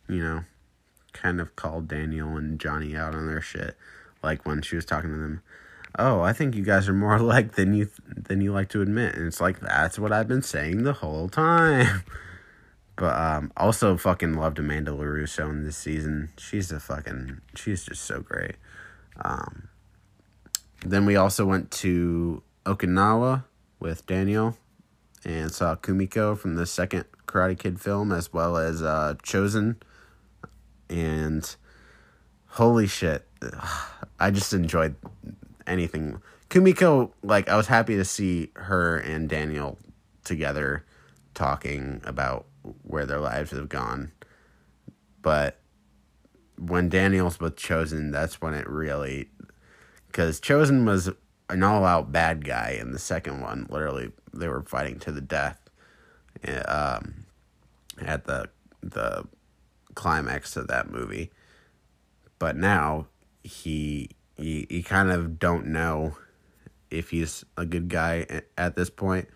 [0.08, 0.44] you know,
[1.12, 3.76] kind of call Daniel and Johnny out on their shit
[4.22, 5.42] like when she was talking to them
[5.98, 9.14] oh i think you guys are more alike than you than you like to admit.
[9.14, 12.02] And it's like that's what i've been saying the whole time.
[12.94, 16.28] But um also fucking loved amanda larusso in this season.
[16.36, 18.56] She's a fucking she's just so great.
[19.24, 19.70] Um
[20.84, 23.44] then we also went to okinawa
[23.80, 24.56] with daniel
[25.24, 29.76] and saw kumiko from the second karate kid film as well as uh chozen
[30.90, 31.56] and
[32.52, 33.26] holy shit
[34.18, 34.94] I just enjoyed
[35.66, 36.20] anything.
[36.48, 39.78] Kumiko, like, I was happy to see her and Daniel
[40.22, 40.84] together
[41.34, 42.46] talking about
[42.82, 44.12] where their lives have gone.
[45.22, 45.58] But
[46.56, 49.28] when Daniel's with Chozen, that's when it really.
[50.06, 51.10] Because Chozen was
[51.48, 53.66] an all out bad guy in the second one.
[53.70, 55.58] Literally, they were fighting to the death
[56.66, 57.26] um,
[58.00, 58.50] at the,
[58.82, 59.26] the
[59.94, 61.32] climax of that movie.
[62.42, 63.06] But now
[63.44, 66.16] he you, you kind of don't know
[66.90, 68.26] if he's a good guy
[68.58, 69.28] at this point,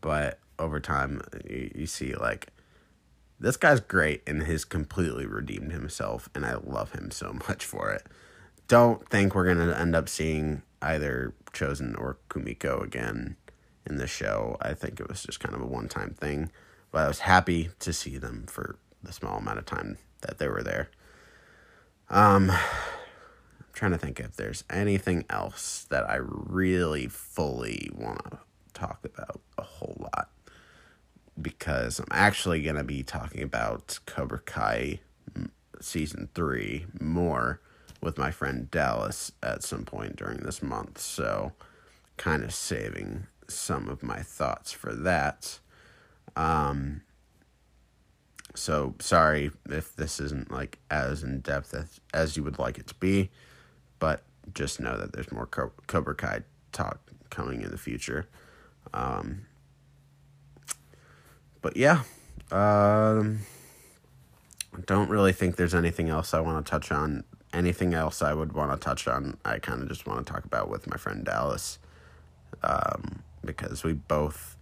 [0.00, 2.46] but over time you, you see like
[3.38, 7.90] this guy's great and has completely redeemed himself and I love him so much for
[7.90, 8.06] it.
[8.66, 13.36] Don't think we're going to end up seeing either Chozen or Kumiko again
[13.84, 14.56] in the show.
[14.62, 16.50] I think it was just kind of a one-time thing,
[16.92, 20.48] but I was happy to see them for the small amount of time that they
[20.48, 20.88] were there.
[22.10, 22.58] Um I'm
[23.72, 28.38] trying to think if there's anything else that I really fully want to
[28.72, 30.30] talk about a whole lot.
[31.40, 35.00] Because I'm actually going to be talking about Cobra Kai
[35.80, 37.60] season three more
[38.00, 40.98] with my friend Dallas at some point during this month.
[41.00, 41.52] So,
[42.16, 45.58] kind of saving some of my thoughts for that.
[46.36, 47.02] Um,
[48.58, 52.86] so sorry if this isn't like as in depth as, as you would like it
[52.88, 53.30] to be.
[53.98, 54.22] But
[54.54, 58.26] just know that there's more Cobra Kai talk coming in the future.
[58.94, 59.42] Um,
[61.60, 62.02] but yeah,
[62.50, 63.40] um,
[64.86, 67.24] don't really think there's anything else I want to touch on.
[67.52, 70.44] Anything else I would want to touch on, I kind of just want to talk
[70.44, 71.78] about with my friend Dallas.
[72.62, 74.56] Um, because we both,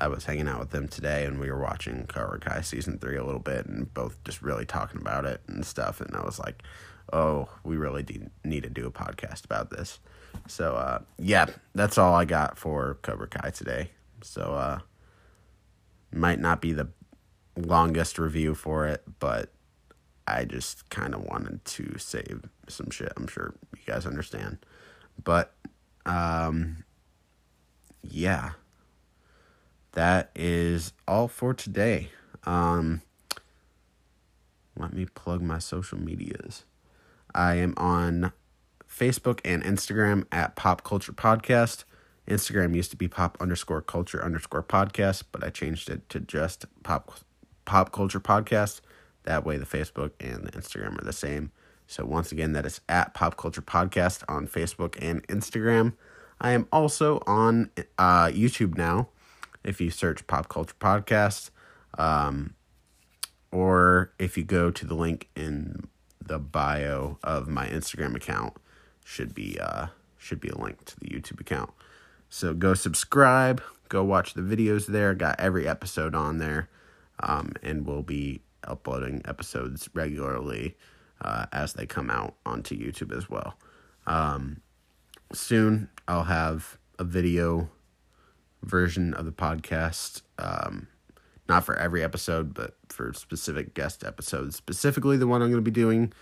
[0.00, 3.16] I was hanging out with them today and we were watching Cobra Kai season three
[3.16, 6.00] a little bit and both just really talking about it and stuff.
[6.00, 6.62] And I was like,
[7.12, 8.06] oh, we really
[8.44, 10.00] need to do a podcast about this.
[10.46, 13.90] So, uh, yeah, that's all I got for Cobra Kai today.
[14.22, 14.78] So uh
[16.12, 16.88] might not be the
[17.56, 19.52] longest review for it, but
[20.26, 23.12] I just kind of wanted to save some shit.
[23.16, 24.58] I'm sure you guys understand.
[25.22, 25.52] But
[26.06, 26.84] um
[28.02, 28.52] yeah.
[29.92, 32.10] That is all for today.
[32.44, 33.02] Um
[34.76, 36.64] let me plug my social medias.
[37.34, 38.32] I am on
[38.88, 41.84] Facebook and Instagram at Pop Culture Podcast.
[42.26, 46.66] Instagram used to be pop underscore culture underscore podcast, but I changed it to just
[46.82, 47.12] pop
[47.64, 48.80] pop culture podcast.
[49.24, 51.50] That way the Facebook and the Instagram are the same.
[51.86, 55.94] So once again, that is at pop culture podcast on Facebook and Instagram.
[56.40, 59.08] I am also on uh, YouTube now.
[59.64, 61.50] If you search pop culture podcast,
[61.98, 62.54] um,
[63.52, 65.88] or if you go to the link in
[66.24, 68.54] the bio of my Instagram account,
[69.04, 71.70] should be uh should be a link to the YouTube account.
[72.28, 75.14] So go subscribe, go watch the videos there.
[75.14, 76.68] Got every episode on there,
[77.20, 80.76] um, and we'll be uploading episodes regularly
[81.22, 83.56] uh, as they come out onto YouTube as well.
[84.06, 84.60] Um,
[85.32, 87.70] soon I'll have a video
[88.62, 90.22] version of the podcast.
[90.38, 90.88] Um,
[91.48, 94.56] not for every episode, but for specific guest episodes.
[94.56, 96.12] Specifically, the one I'm going to be doing,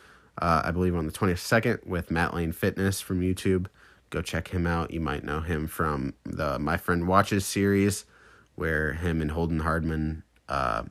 [0.40, 3.66] uh, I believe, on the 22nd with Matt Lane Fitness from YouTube.
[4.10, 4.90] Go check him out.
[4.90, 8.06] You might know him from the My Friend Watches series,
[8.54, 10.84] where him and Holden Hardman uh,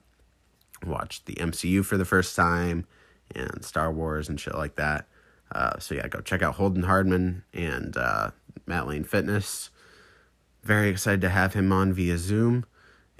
[0.85, 2.85] watched the MCU for the first time
[3.33, 5.07] and Star Wars and shit like that.
[5.51, 8.31] Uh, so yeah, go check out Holden Hardman and uh,
[8.65, 9.69] Matt Lane Fitness.
[10.63, 12.65] Very excited to have him on via Zoom.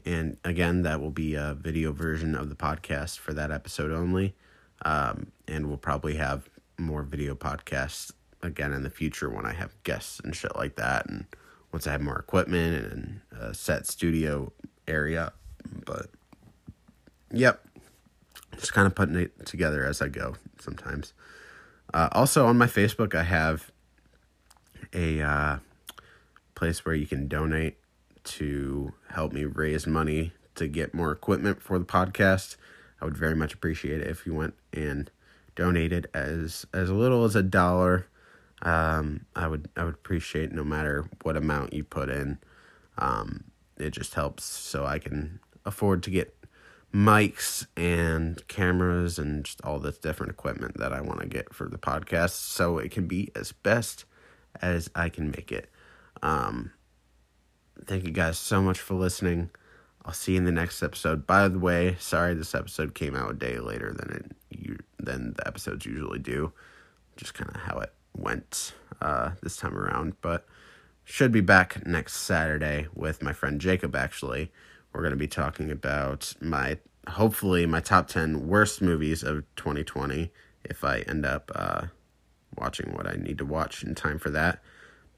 [0.06, 4.36] And again, that will be a video version of the podcast for that episode only.
[4.84, 8.12] Um, and we'll probably have more video podcasts
[8.44, 11.10] again in the future when I have guests and shit like that.
[11.10, 11.26] And
[11.72, 14.52] once I have more equipment and a set studio
[14.88, 15.34] area.
[15.86, 16.08] But,
[17.32, 17.64] yep.
[18.58, 21.14] Just kind of putting it together as I go sometimes.
[21.94, 23.72] Uh, also, on my Facebook, I have
[24.94, 25.58] a uh,
[26.58, 27.78] place where you can donate
[28.24, 32.58] to help me raise money to get more equipment for the podcast.
[33.00, 35.10] I would very much appreciate it if you went and
[35.56, 38.08] donated as as little as a dollar.
[38.64, 42.40] Um, I would I would appreciate no matter what amount you put in.
[42.98, 43.46] Um,
[43.78, 46.36] it just helps so I can afford to get
[46.94, 51.70] mics and cameras and just all this different equipment that I want to get for
[51.70, 54.06] the podcast so it can be as best
[54.60, 55.70] as I can make it.
[56.22, 56.72] Um,
[57.86, 59.50] thank you guys so much for listening.
[60.06, 61.28] I'll see you in the next episode.
[61.28, 65.48] By the way, sorry this episode came out a day later than it than the
[65.48, 66.54] episodes usually do.
[67.18, 70.48] Just kind of how it went uh, this time around, but
[71.04, 73.96] should be back next Saturday with my friend Jacob.
[73.96, 74.52] Actually,
[74.94, 76.78] we're going to be talking about my
[77.10, 80.32] hopefully my top ten worst movies of 2020.
[80.64, 81.88] If I end up uh,
[82.58, 84.62] watching what I need to watch in time for that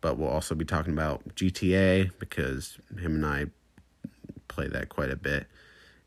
[0.01, 3.45] but we'll also be talking about GTA because him and I
[4.47, 5.47] play that quite a bit,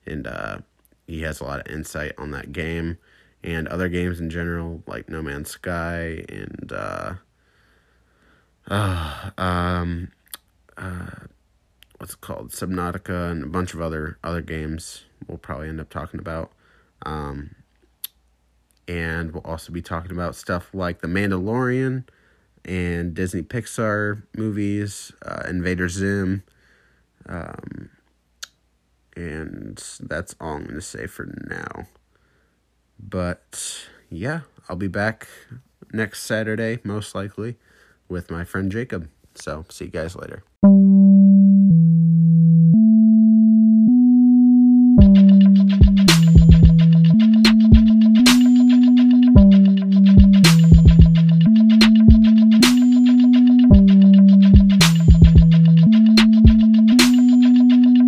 [0.07, 0.59] and uh,
[1.07, 2.99] he has a lot of insight on that game
[3.45, 7.15] and other games in general, like No Man's Sky and uh,
[8.69, 10.13] uh, um,
[10.77, 11.27] uh,
[11.99, 15.05] what's called, Subnautica, and a bunch of other other games.
[15.27, 16.53] We'll probably end up talking about.
[17.05, 17.55] Um,
[18.89, 22.05] and we'll also be talking about stuff like The Mandalorian
[22.65, 26.43] and Disney Pixar movies, uh, Invader Zim.
[27.27, 27.91] Um,
[29.17, 31.87] and that's all I'm going to say for now.
[32.99, 35.29] But yeah, I'll be back
[35.93, 37.57] next Saturday, most likely,
[38.09, 39.09] with my friend Jacob.
[39.35, 40.45] So, see you guys later.